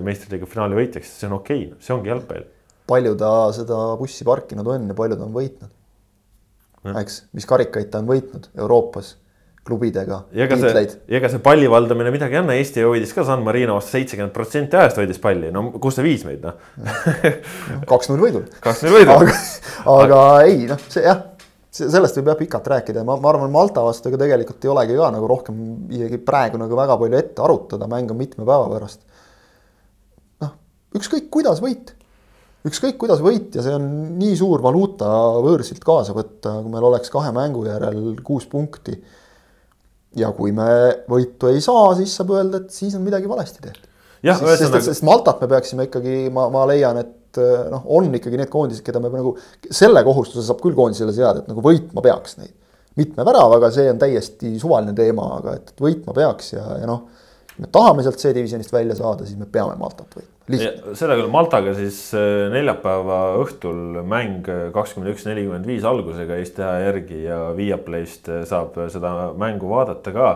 [0.05, 2.45] meistriliiga finaali võitjaks, see on okei okay,, see ongi jalgpall.
[2.89, 5.73] palju ta seda bussi parkinud on ja palju ta on võitnud?
[6.99, 9.15] eks, mis karikaid ta on võitnud Euroopas
[9.63, 10.19] klubidega.
[10.35, 10.85] ja ega see,
[11.17, 14.77] ega see palli valdamine midagi ei anna, Eesti hoidis ka San Marino vastu seitsekümmend protsenti
[14.79, 16.59] ajast hoidis palli, no kus see viis meid noh
[17.91, 18.47] kaks-null võidul.
[18.63, 19.15] kaks-null võidul.
[19.15, 19.37] aga,
[19.95, 21.23] aga ei noh, see jah,
[21.73, 25.09] sellest võib jah pikalt rääkida, ma, ma arvan, Malta vastu ega tegelikult ei olegi ka
[25.15, 25.57] nagu rohkem
[25.93, 29.01] isegi praegu nagu väga palju ette arutada, mäng on mitme päeva pärast.
[30.43, 30.55] noh,
[30.99, 31.95] ükskõik kuidas võit
[32.67, 33.87] ükskõik kuidas võit ja see on
[34.19, 35.07] nii suur valuuta
[35.43, 38.95] võõrsilt kaasa võtta, kui meil oleks kahe mängu järel kuus punkti.
[40.15, 40.69] ja kui me
[41.09, 43.89] võitu ei saa, siis saab öelda, et siis on midagi valesti tehtud.
[44.23, 47.11] sest, sest, sest Maltat me peaksime ikkagi, ma, ma leian, et
[47.71, 49.35] noh, on ikkagi need koondised, keda me nagu
[49.69, 52.53] selle kohustuse saab küll koondisele seada, et nagu võitma peaks neid.
[52.99, 57.07] mitme väravaga, see on täiesti suvaline teema, aga et võitma peaks ja, ja noh
[57.61, 60.29] me tahame sealt C-divisjonist välja saada, siis me peame Maltat võitma.
[60.97, 61.99] seda küll, Maltaga siis
[62.53, 69.31] neljapäeva õhtul mäng kakskümmend üks, nelikümmend viis algusega Eesti aja järgi ja Viaplayst saab seda
[69.39, 70.33] mängu vaadata ka.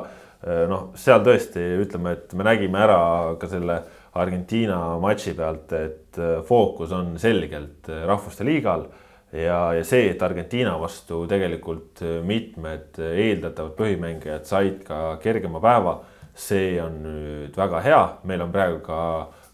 [0.70, 3.00] noh, seal tõesti ütleme, et me nägime ära
[3.42, 3.82] ka selle
[4.18, 6.07] Argentiina matši pealt, et
[6.48, 8.88] fookus on selgelt rahvuste liigal
[9.32, 16.00] ja, ja see, et Argentiina vastu tegelikult mitmed eeldatavad põhimängijad said ka kergema päeva
[16.38, 19.00] see on nüüd väga hea, meil on praegu ka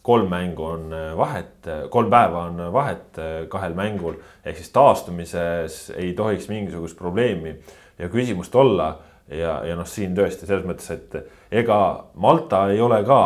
[0.03, 4.19] kolm mängu on vahet, kolm päeva on vahet kahel mängul.
[4.45, 7.55] ehk siis taastumises ei tohiks mingisugust probleemi
[7.99, 8.97] ja küsimust olla.
[9.27, 11.15] ja, ja noh, siin tõesti selles mõttes, et
[11.53, 11.79] ega
[12.21, 13.19] Malta ei ole ka,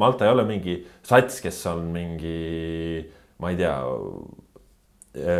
[0.00, 3.04] Malta ei ole mingi sats, kes on mingi,
[3.38, 3.76] ma ei tea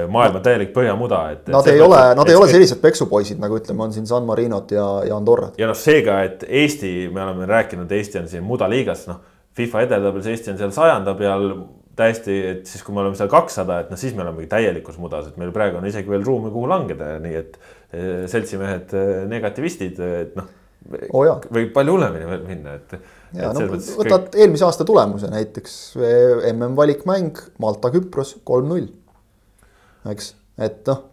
[0.06, 1.48] maailma täielik põhjamuda, et.
[1.50, 4.86] Nad ei ole, nad ei ole sellised peksupoisid, nagu ütleme, on siin San Marinot ja,
[5.08, 5.56] ja Andorrat.
[5.58, 9.22] ja noh, seega, et Eesti, me oleme rääkinud, Eesti on siin mudaliigas, noh.
[9.54, 11.48] FIFA edetabelis Eesti on seal sajanda peal,
[11.98, 15.28] täiesti, et siis, kui me oleme seal kakssada, et noh, siis me olemegi täielikus mudas,
[15.30, 19.98] et meil praegu on isegi veel ruumi, kuhu langeda, nii et eh, seltsimehed eh, negativistid,
[20.22, 20.50] et noh
[21.10, 21.40] oh.
[21.54, 22.94] võib palju hullemini veel minna, et.
[23.36, 24.38] ja no võtad kõik...
[24.40, 28.88] eelmise aasta tulemuse näiteks mm valikmäng Malta-Küpros kolm-null.
[30.12, 31.04] eks, et noh.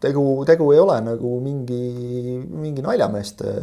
[0.00, 1.84] tegu, tegu ei ole nagu mingi,
[2.48, 3.54] mingi naljameeste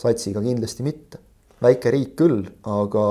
[0.00, 1.20] satsiga kindlasti mitte
[1.60, 3.04] väike riik küll, aga,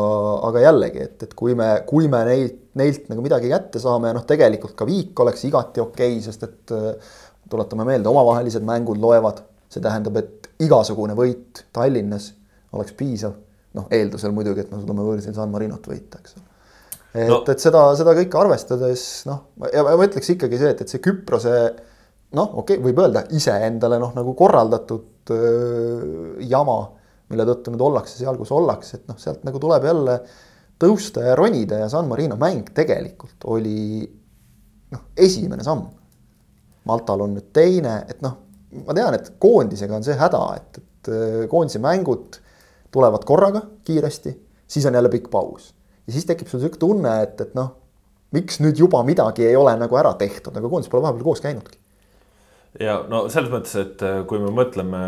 [0.48, 4.26] aga jällegi, et, et kui me, kui me neilt, neilt nagu midagi kätte saame noh,
[4.26, 6.74] tegelikult ka viik oleks igati okei okay,, sest et
[7.50, 9.46] tuletame meelde, omavahelised mängud loevad.
[9.70, 12.34] see tähendab, et igasugune võit Tallinnas
[12.76, 13.38] oleks piisav.
[13.78, 16.46] noh, eeldusel muidugi, et me suudame võõrsil San Marinot võita, eks ole.
[17.14, 19.44] et no., et seda, seda kõike arvestades noh,
[19.74, 21.56] ja ma ütleks ikkagi see, et, et see Küprose
[22.34, 26.80] noh, okei okay,, võib öelda iseendale noh, nagu korraldatud öö, jama
[27.30, 30.18] mille tõttu nüüd ollakse seal, kus ollakse, et noh, sealt nagu tuleb jälle
[30.82, 34.02] tõusta ja ronida ja San Marino mäng tegelikult oli
[34.94, 35.86] noh, esimene samm.
[36.90, 38.38] Maltal on nüüd teine, et noh,
[38.86, 42.40] ma tean, et koondisega on see häda, et, et äh, koondise mängud
[42.94, 44.34] tulevad korraga kiiresti,
[44.68, 45.74] siis on jälle pikk paus.
[46.08, 47.76] ja siis tekib sul sihuke tunne, et, et noh,
[48.36, 51.80] miks nüüd juba midagi ei ole nagu ära tehtud, aga koondis pole vahepeal koos käinudki
[52.78, 55.00] ja no selles mõttes, et äh, kui me mõtleme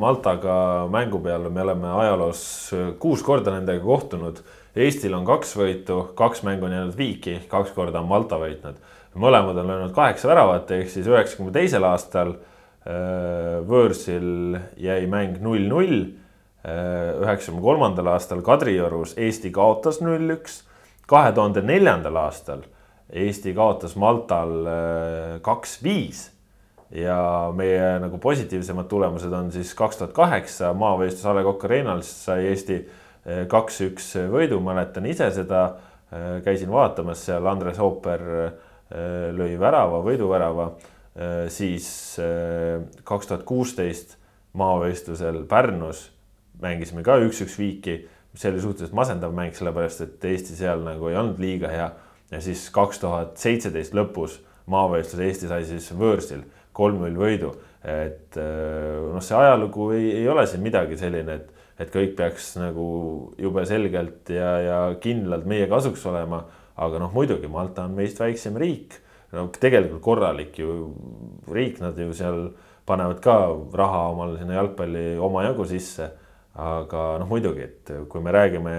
[0.00, 2.42] Maltaga mängu peale, me oleme ajaloos
[2.76, 4.40] äh, kuus korda nendega kohtunud.
[4.80, 8.78] Eestil on kaks võitu, kaks mängu on jäänud viiki, kaks korda on Malta võitnud.
[9.18, 12.36] mõlemad on löönud kaheksa väravat, ehk siis üheksakümne teisel aastal
[13.68, 16.16] võõrsil jäi mäng null-null.
[16.60, 20.62] üheksakümne kolmandal aastal Kadriorus Eesti kaotas null-üks.
[21.06, 22.66] kahe tuhande neljandal aastal
[23.12, 24.68] Eesti kaotas Maltal
[25.42, 26.30] kaks-viis
[26.90, 32.02] ja meie nagu positiivsemad tulemused on siis kaks tuhat kaheksa maavõistlus A Le Coq Arena'l
[32.02, 32.82] sai Eesti
[33.50, 35.64] kaks-üks võidu, mäletan ise seda.
[36.44, 38.22] Käisin vaatamas seal, Andres Ooper
[38.90, 40.64] eh, lõi värava, võiduvärava.
[41.50, 41.86] Siis
[43.04, 44.14] kaks tuhat kuusteist
[44.56, 46.04] maavõistlusel Pärnus
[46.62, 47.96] mängisime ka üks-üks viiki,
[48.34, 51.90] mis oli suhteliselt masendav mäng, sellepärast et Eesti seal nagu ei olnud liiga hea.
[52.30, 54.38] ja siis kaks tuhat seitseteist lõpus
[54.70, 56.44] maavõistlus Eesti sai siis võõrsil
[56.76, 57.54] kolm-null võidu.
[57.82, 62.52] et äh, noh, see ajalugu ei, ei ole siin midagi selline, et, et kõik peaks
[62.60, 62.86] nagu
[63.40, 66.44] jube selgelt ja, ja kindlalt meie kasuks olema.
[66.80, 69.00] aga noh, muidugi Malta on meist väiksem riik,
[69.36, 70.90] no tegelikult korralik ju
[71.52, 72.50] riik, nad ju seal
[72.86, 73.36] panevad ka
[73.78, 76.10] raha omale sinna jalgpalli omajagu sisse.
[76.60, 78.72] aga noh, muidugi, et kui me räägime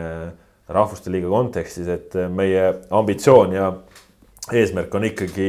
[0.76, 3.70] rahvuste liiga kontekstis, et meie ambitsioon ja
[4.52, 5.48] eesmärk on ikkagi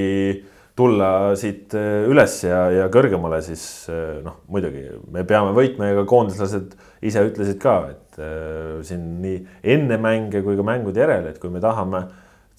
[0.79, 5.99] tulla siit äh, üles ja, ja kõrgemale, siis äh, noh, muidugi me peame võitma ja
[6.01, 9.43] ka koondislased ise ütlesid ka, et äh, siin nii
[9.75, 12.07] enne mänge kui ka mängude järel, et kui me tahame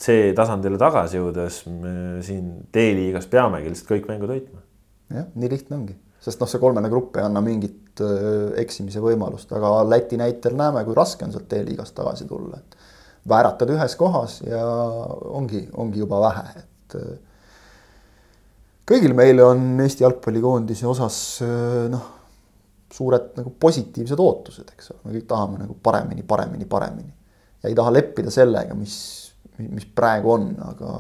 [0.03, 4.63] C-tasandile tagasi jõuda, siis me siin D-liigas peamegi lihtsalt kõik mängud võitma.
[5.13, 8.01] jah, nii lihtne ongi, sest noh, see kolmene grupp ei anna mingit
[8.59, 12.77] eksimise võimalust, aga Läti näitel näeme, kui raske on sealt D-liigast tagasi tulla, et
[13.29, 14.63] vääratad ühes kohas ja
[15.31, 16.97] ongi, ongi juba vähe, et
[18.89, 21.17] kõigil meil on Eesti jalgpallikoondise osas
[21.93, 22.09] noh,
[22.93, 27.13] suured nagu positiivsed ootused, eks ole, me kõik tahame nagu paremini, paremini, paremini.
[27.63, 28.95] ja ei taha leppida sellega, mis,
[29.57, 30.93] mis praegu on, aga,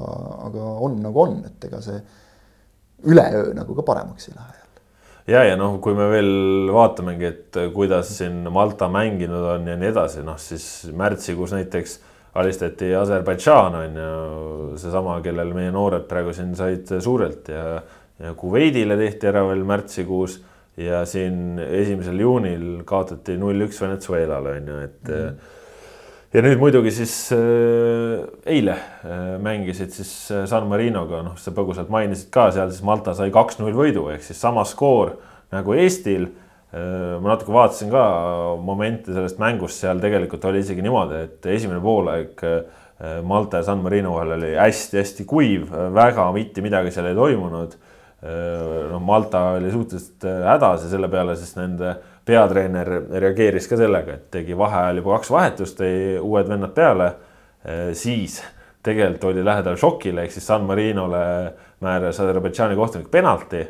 [0.49, 2.01] aga on nagu on, et ega see
[3.09, 4.63] üleöö nagu ka paremaks ei lähe
[5.27, 9.91] ja, ja noh, kui me veel vaatamegi, et kuidas siin Malta mänginud on ja nii
[9.93, 11.99] edasi, noh siis märtsikuus näiteks
[12.39, 17.77] alistati Aserbaidžaan on ju seesama, kellel meie noored praegu siin said suurelt ja,
[18.19, 20.39] ja Kuveidile tehti ära veel märtsikuus
[20.81, 25.13] ja siin esimesel juunil kaotati null-üks Venezuelale on ju, et mm.
[25.13, 25.51] -hmm.
[26.33, 31.91] Ja nüüd muidugi siis äh, eile äh, mängisid siis äh, San Marinoga, noh, sa põgusalt
[31.93, 35.17] mainisid ka seal siis Malta sai kaks-null võidu ehk siis sama skoor
[35.53, 36.31] nagu Eestil
[36.73, 38.03] Äh, ma natuke vaatasin ka
[38.57, 43.83] momente sellest mängust, seal tegelikult oli isegi niimoodi, et esimene poolaeg äh, Malta ja San
[43.85, 47.75] Marino vahel oli hästi-hästi kuiv, väga mitte midagi seal ei toimunud.
[48.25, 51.93] Äh, noh, Malta oli suhteliselt hädas ja selle peale siis nende
[52.25, 57.13] peatreener reageeris ka sellega, et tegi vaheajal juba kaks vahetust, tõi uued vennad peale.
[57.93, 58.41] siis
[58.83, 61.23] tegelikult oli lähedal šokile, ehk siis San Marinole
[61.83, 63.63] määras Aserbaidžaani kohtunik penalti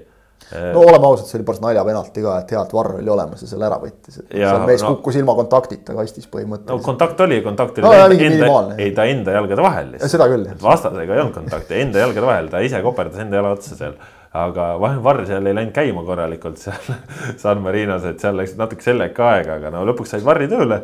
[0.51, 3.49] no oleme ausad, see oli päris naljapenalti ka, et hea, et Varro oli olemas ja
[3.49, 4.20] selle ära võttis.
[4.30, 6.74] seal mees no, kukkus ilma kontaktita kastis põhimõtteliselt.
[6.74, 9.93] no kontakt oli, kontakt oli no, enda, enda, ei ta enda jalgade vahel.
[10.04, 10.49] seda küll.
[10.64, 13.95] vastasega ei olnud kontakti, enda jalgade vahel, ta ise koperdas enda jala otsa seal.
[14.34, 16.93] Aga Varr seal ei läinud käima korralikult seal
[17.41, 20.84] San Marinos, et seal läks natuke selleks aega, aga no lõpuks said Varri tööle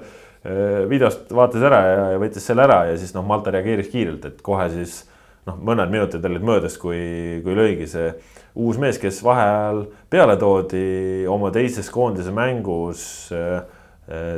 [0.89, 4.43] videost vaatas ära ja, ja võttis selle ära ja siis noh, Malta reageeris kiirelt, et
[4.45, 5.01] kohe siis
[5.49, 8.13] noh, mõned minutid olid möödas, kui, kui lõigi see
[8.59, 13.03] uus mees, kes vaheajal peale toodi oma teises koondise mängus.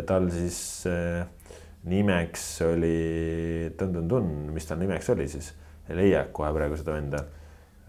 [0.05, 0.57] tal siis
[1.87, 3.71] nimeks oli
[4.51, 5.53] mis tal nimeks oli siis?
[5.89, 7.23] ei leia kohe praegu seda venda.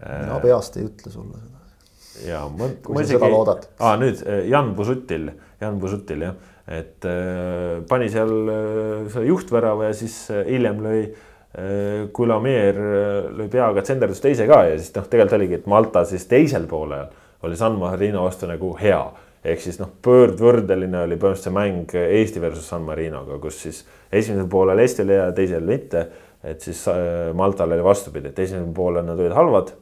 [0.03, 2.27] Mina peast ei ütle sulle seda.
[2.27, 2.69] ja ma,
[3.07, 3.67] seda loodad.
[3.79, 5.29] aa nüüd Jan Pusutil,
[5.61, 11.01] Jan Pusutil jah, et äh, pani seal äh, selle juhtvärava ja siis äh, hiljem lõi
[11.03, 16.05] äh, Kulamier äh, lõi peaga tsenderdus teise ka ja siis noh, tegelikult oligi, et Malta
[16.07, 17.11] siis teisel poolel
[17.43, 19.03] oli San Marino vastu nagu hea
[19.43, 24.47] ehk siis noh, pöördvõrdeline oli põhimõtteliselt see mäng Eesti versus San Marinoga, kus siis esimesel
[24.51, 26.07] poolel Eesti oli hea, teisel mitte.
[26.43, 29.73] et siis äh, Maltal oli vastupidi, et esimesel poolel nad olid halvad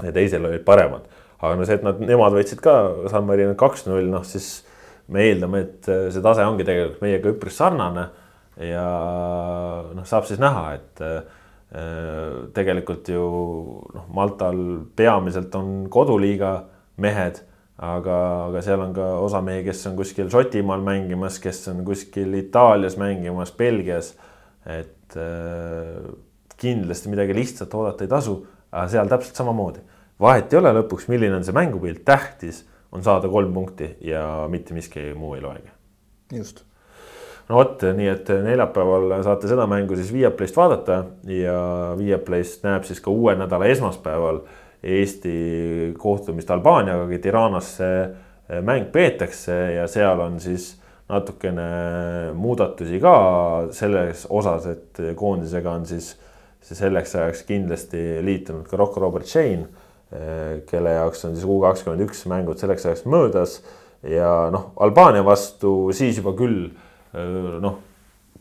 [0.00, 1.06] ja teisel olid paremad.
[1.42, 2.74] aga no see, et nad, nemad võitsid ka
[3.10, 4.64] San Marino kaks-null, noh siis
[5.12, 8.08] me eeldame, et äh, see tase ongi tegelikult meiega üpris sarnane.
[8.62, 8.88] ja
[9.92, 11.22] noh, saab siis näha, et äh,
[12.54, 13.22] tegelikult ju
[13.94, 14.60] noh, Maltal
[14.96, 16.58] peamiselt on koduliiga
[17.00, 17.40] mehed
[17.82, 18.16] aga,
[18.48, 22.98] aga seal on ka osa mehi, kes on kuskil Šotimaal mängimas, kes on kuskil Itaalias
[23.00, 24.14] mängimas, Belgias.
[24.62, 26.12] et äh,
[26.56, 28.36] kindlasti midagi lihtsalt oodata ei tasu,
[28.72, 29.80] aga seal täpselt samamoodi.
[30.20, 34.74] vahet ei ole lõpuks, milline on see mängupilt, tähtis on saada kolm punkti ja mitte
[34.74, 35.70] miski muu ei loegi.
[36.32, 36.64] just
[37.48, 41.56] no vot, nii et neljapäeval saate seda mängu siis Viaplayst vaadata ja
[41.98, 44.42] Viaplayst näeb siis ka uue nädala esmaspäeval
[44.82, 50.72] Eesti kohtumist Albaaniaga, Tiranas see mäng peetakse ja seal on siis
[51.12, 53.14] natukene muudatusi ka
[53.74, 56.14] selles osas, et koondisega on siis
[56.62, 59.66] selleks ajaks kindlasti liitunud ka Rocco Robert Shane,
[60.12, 63.60] eh, kelle jaoks on siis U kakskümmend üks mängud selleks ajaks möödas.
[64.02, 67.78] Ja noh, Albaania vastu siis juba küll eh, noh,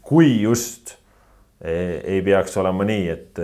[0.02, 0.98] kui just
[1.62, 3.40] ei peaks olema nii, et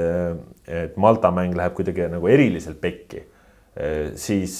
[0.68, 3.20] et Malta mäng läheb kuidagi nagu eriliselt pekki,
[4.18, 4.56] siis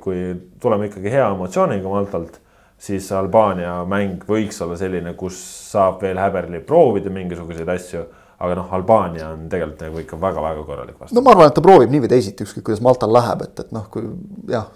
[0.00, 0.20] kui
[0.62, 2.38] tuleme ikkagi hea emotsiooniga Maltalt,
[2.78, 5.40] siis Albaania mäng võiks olla selline, kus
[5.72, 8.04] saab veel häberli proovida mingisuguseid asju
[8.42, 11.16] aga noh, Albaania on tegelikult nagu ikka väga-väga korralik vastu.
[11.16, 13.74] no ma arvan, et ta proovib nii või teisiti, ükskõik kuidas Maltal läheb, et, et
[13.74, 14.06] noh, kui
[14.50, 14.70] jah,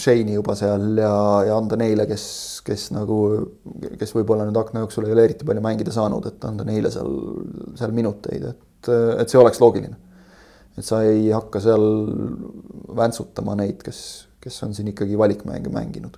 [0.00, 1.14] Shane'i juba seal ja,
[1.46, 2.24] ja anda neile, kes,
[2.66, 3.18] kes nagu,
[4.00, 7.12] kes võib-olla nüüd akna jooksul ei ole eriti palju mängida saanud, et anda neile seal,
[7.78, 9.96] seal minuteid, et, et see oleks loogiline
[10.78, 11.86] et sa ei hakka seal
[12.96, 14.00] väntsutama neid, kes,
[14.42, 16.16] kes on siin ikkagi valikmänge mänginud.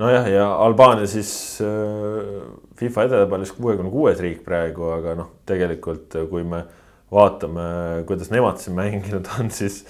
[0.00, 1.30] Nojah, ja Albaania siis
[1.64, 2.42] äh,
[2.78, 6.64] FIFA edetabellis kuuekümne kuues riik praegu, aga noh, tegelikult kui me
[7.12, 9.84] vaatame, kuidas nemad siin mänginud on, siis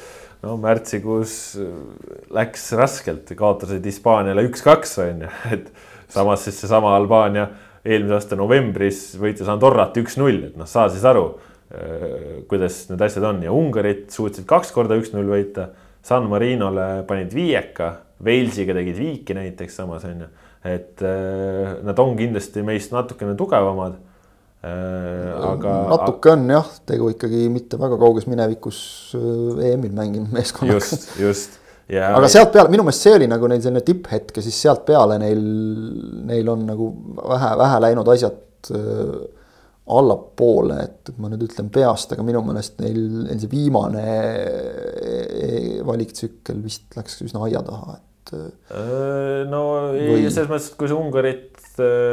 [0.44, 1.56] no märtsikuus
[2.36, 5.72] läks raskelt, kaotasid Hispaaniale üks-kaks on ju, et
[6.12, 7.48] samas siis seesama Albaania
[7.86, 11.30] eelmise aasta novembris võitis Andorrat üks-null, et noh, saa siis aru
[11.66, 15.72] Äh, kuidas need asjad on ja Ungarit suutsid kaks korda üks-null võita.
[16.06, 17.88] San Marinole panid viieka,
[18.24, 20.28] Walesiga tegid viiki näiteks samas on ju,
[20.64, 23.98] et äh, nad on kindlasti meist natukene tugevamad
[24.64, 25.76] äh, aga.
[25.92, 28.80] natuke on jah, tegu ikkagi mitte väga kauges minevikus
[29.16, 30.80] EM-il mänginud meeskonnaga.
[30.80, 31.62] just, just.
[31.92, 32.10] Ja...
[32.16, 35.20] aga sealt peale, minu meelest see oli nagu neil selline tipphetk ja siis sealt peale
[35.22, 35.42] neil,
[36.26, 36.88] neil on nagu
[37.20, 38.40] vähe, vähe läinud asjad
[39.86, 45.50] allapoole, et, et ma nüüd ütlen peast, aga minu meelest neil, neil see viimane e,
[45.86, 48.32] valiktsükkel vist läks üsna aia taha, et.
[48.34, 49.62] Äh, no
[49.92, 50.24] või...
[50.24, 51.52] ei, selles mõttes, et kui sa Ungarit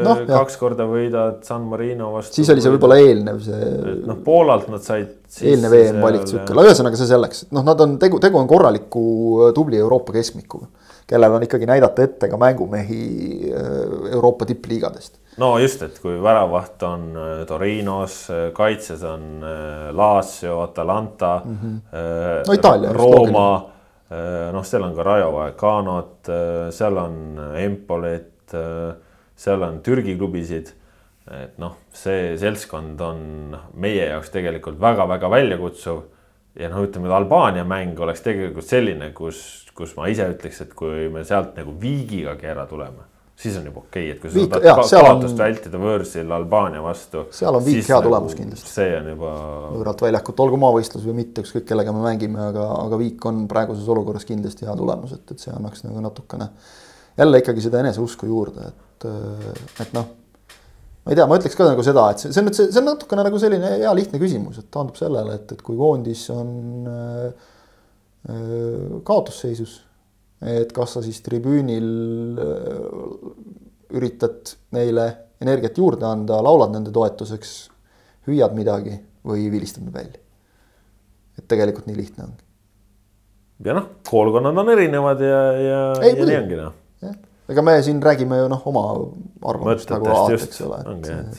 [0.05, 0.59] no, kaks jah.
[0.59, 2.38] korda võidad San Marino vastu.
[2.38, 3.71] siis oli see võib-olla eelnev see.
[4.05, 5.15] noh, Poolalt nad said.
[5.41, 9.82] eelnev EM valiktsükkel, aga ühesõnaga see selleks, noh, nad on tegu, tegu on korraliku tubli
[9.82, 10.69] Euroopa keskmikuga,
[11.09, 13.01] kellel on ikkagi näidata ette ka mängumehi
[14.13, 20.61] Euroopa tippliigadest no just, et kui väravaht on äh, Torinos, äh, kaitses on äh, Lazio,
[20.61, 21.79] Atalanta mm, -hmm.
[22.47, 23.69] no, Itaalia, Rooma,
[24.53, 26.27] noh, seal on ka Rayo Vallecanot,
[26.69, 28.53] seal on Empolit,
[29.36, 30.73] seal on Türgi klubisid.
[31.31, 36.01] et noh, see seltskond on meie jaoks tegelikult väga-väga väljakutsuv.
[36.59, 41.09] ja noh, ütleme, Albaania mäng oleks tegelikult selline, kus, kus ma ise ütleks, et kui
[41.09, 43.12] me sealt nagu viigigagi ära tuleme
[43.43, 45.41] siis on juba okei okay,, et kui sa ka, kaotust on...
[45.41, 47.25] vältida võõrsil Albaania vastu.
[47.35, 48.71] seal on viik hea nagu, tulemus kindlasti.
[48.71, 49.33] see on juba.
[49.73, 53.89] võõralt väljakut, olgu maavõistlus või mitte, ükskõik kellega me mängime, aga, aga viik on praeguses
[53.91, 56.49] olukorras kindlasti hea tulemus, et, et see annaks nagu natukene
[57.19, 59.07] jälle ikkagi seda eneseusku juurde, et,
[59.83, 60.11] et noh.
[61.03, 62.81] ma ei tea, ma ütleks ka nagu seda, et see, see on nüüd see, see
[62.81, 66.53] on natukene nagu selline hea lihtne küsimus, et taandub sellele, et, et kui koondis on
[66.89, 67.49] äh,
[69.03, 69.81] kaotusseisus
[70.43, 71.89] et kas sa siis tribüünil
[72.41, 72.85] äh,
[73.93, 75.07] üritad neile
[75.43, 77.53] energiat juurde anda, laulad nende toetuseks,
[78.27, 80.19] hüüad midagi või vilistad nad välja.
[81.37, 82.43] et tegelikult nii lihtne ongi.
[83.65, 87.15] ja noh, koolkonnad on erinevad ja, ja, ja nii ongi noh jah,
[87.54, 88.86] ega me siin räägime ju noh, oma
[89.54, 90.80] arvamust nagu alati, eks ole.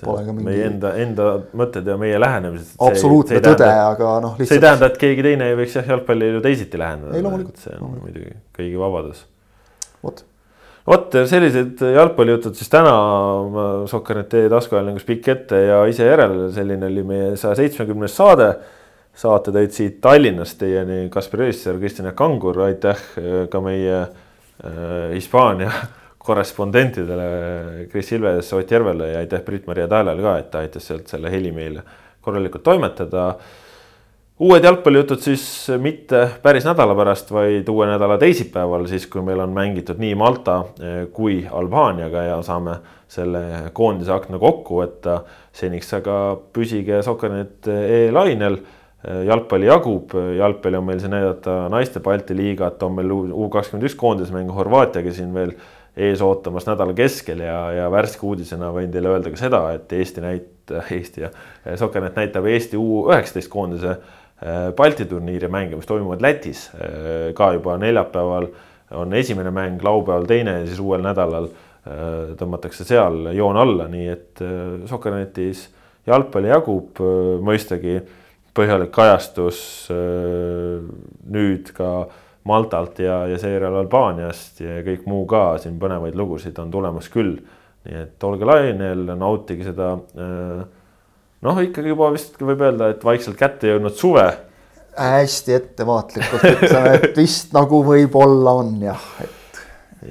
[0.03, 0.47] Pole ka mingi.
[0.49, 2.77] meie enda, enda mõtted ja meie lähenemised.
[2.89, 4.37] absoluutne tõde, aga noh.
[4.43, 7.17] see ei tähenda, et keegi teine ei võiks jah jalgpallile teisiti läheneda.
[7.17, 7.59] ei loomulikult.
[7.65, 8.07] see on loomulikult.
[8.07, 9.27] muidugi kõigi vabadus.
[10.05, 10.25] vot
[10.89, 12.95] vot sellised jalgpallijutud siis täna
[13.91, 18.55] Sokkernet.ee taskuajalingus pikk ette ja ise järele, selline oli meie saja seitsmekümnes saade.
[19.15, 22.99] saate tõid siit Tallinnast teieni Kaspar Elisser, Kristjan Kangur, aitäh
[23.51, 25.71] ka meie äh, Hispaania
[26.25, 27.27] korrespondentidele
[27.93, 31.53] Kris Ilves, Ott Järvele ja aitäh Brit-Maria Täälele ka, et ta aitas sealt selle heli
[31.53, 31.85] meile
[32.25, 33.35] korralikult toimetada
[34.43, 35.45] uued jalgpallijutud siis
[35.79, 40.57] mitte päris nädala pärast, vaid uue nädala teisipäeval, siis kui meil on mängitud nii Malta
[40.81, 42.79] eh, kui Albaaniaga ja saame
[43.15, 45.21] selle koondise akna kokku võtta.
[45.55, 48.59] seniks aga püsige Sokkernet e-lainel.
[49.05, 53.87] Eh, jalgpalli jagub, jalgpalli on meil siin näidata naiste Balti liigat, on meil U kakskümmend
[53.87, 55.55] üks koondismäng Horvaatiaga siin veel
[55.97, 60.25] ees ootamas nädala keskel ja, ja värske uudisena võin teile öelda ka seda, et Eesti
[60.25, 61.31] näit-, Eesti ja
[61.79, 63.99] Sokkernet näitab Eesti U üheksateist koondise
[64.43, 68.49] Äh, Balti turniiri mänge, mis toimuvad Lätis äh, ka juba neljapäeval
[68.99, 74.09] on esimene mäng, laupäeval teine ja siis uuel nädalal äh, tõmmatakse seal joon alla, nii
[74.11, 74.43] et
[74.91, 75.69] Sokkernetis
[76.05, 77.01] jalgpalli jagub,
[77.47, 78.01] mõistagi
[78.55, 81.95] põhjalik kajastus nüüd ka
[82.45, 87.39] Maltalt ja, ja seejärel Albaaniast ja kõik muu ka siin põnevaid lugusid on tulemas küll.
[87.85, 90.65] nii et olge lainel, nautige seda äh,
[91.45, 94.27] noh, ikkagi juba vist võib öelda, et vaikselt kätte jõudnud suve.
[94.95, 99.63] hästi ettevaatlikult ütleme, et vist nagu võib-olla on jah, et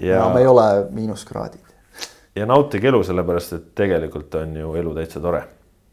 [0.09, 1.61] ja enam ei ole miinuskraadid.
[2.35, 5.45] ja nautige elu, sellepärast et tegelikult on ju elu täitsa tore.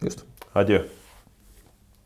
[0.04, 0.24] just.
[0.54, 0.99] Adjöö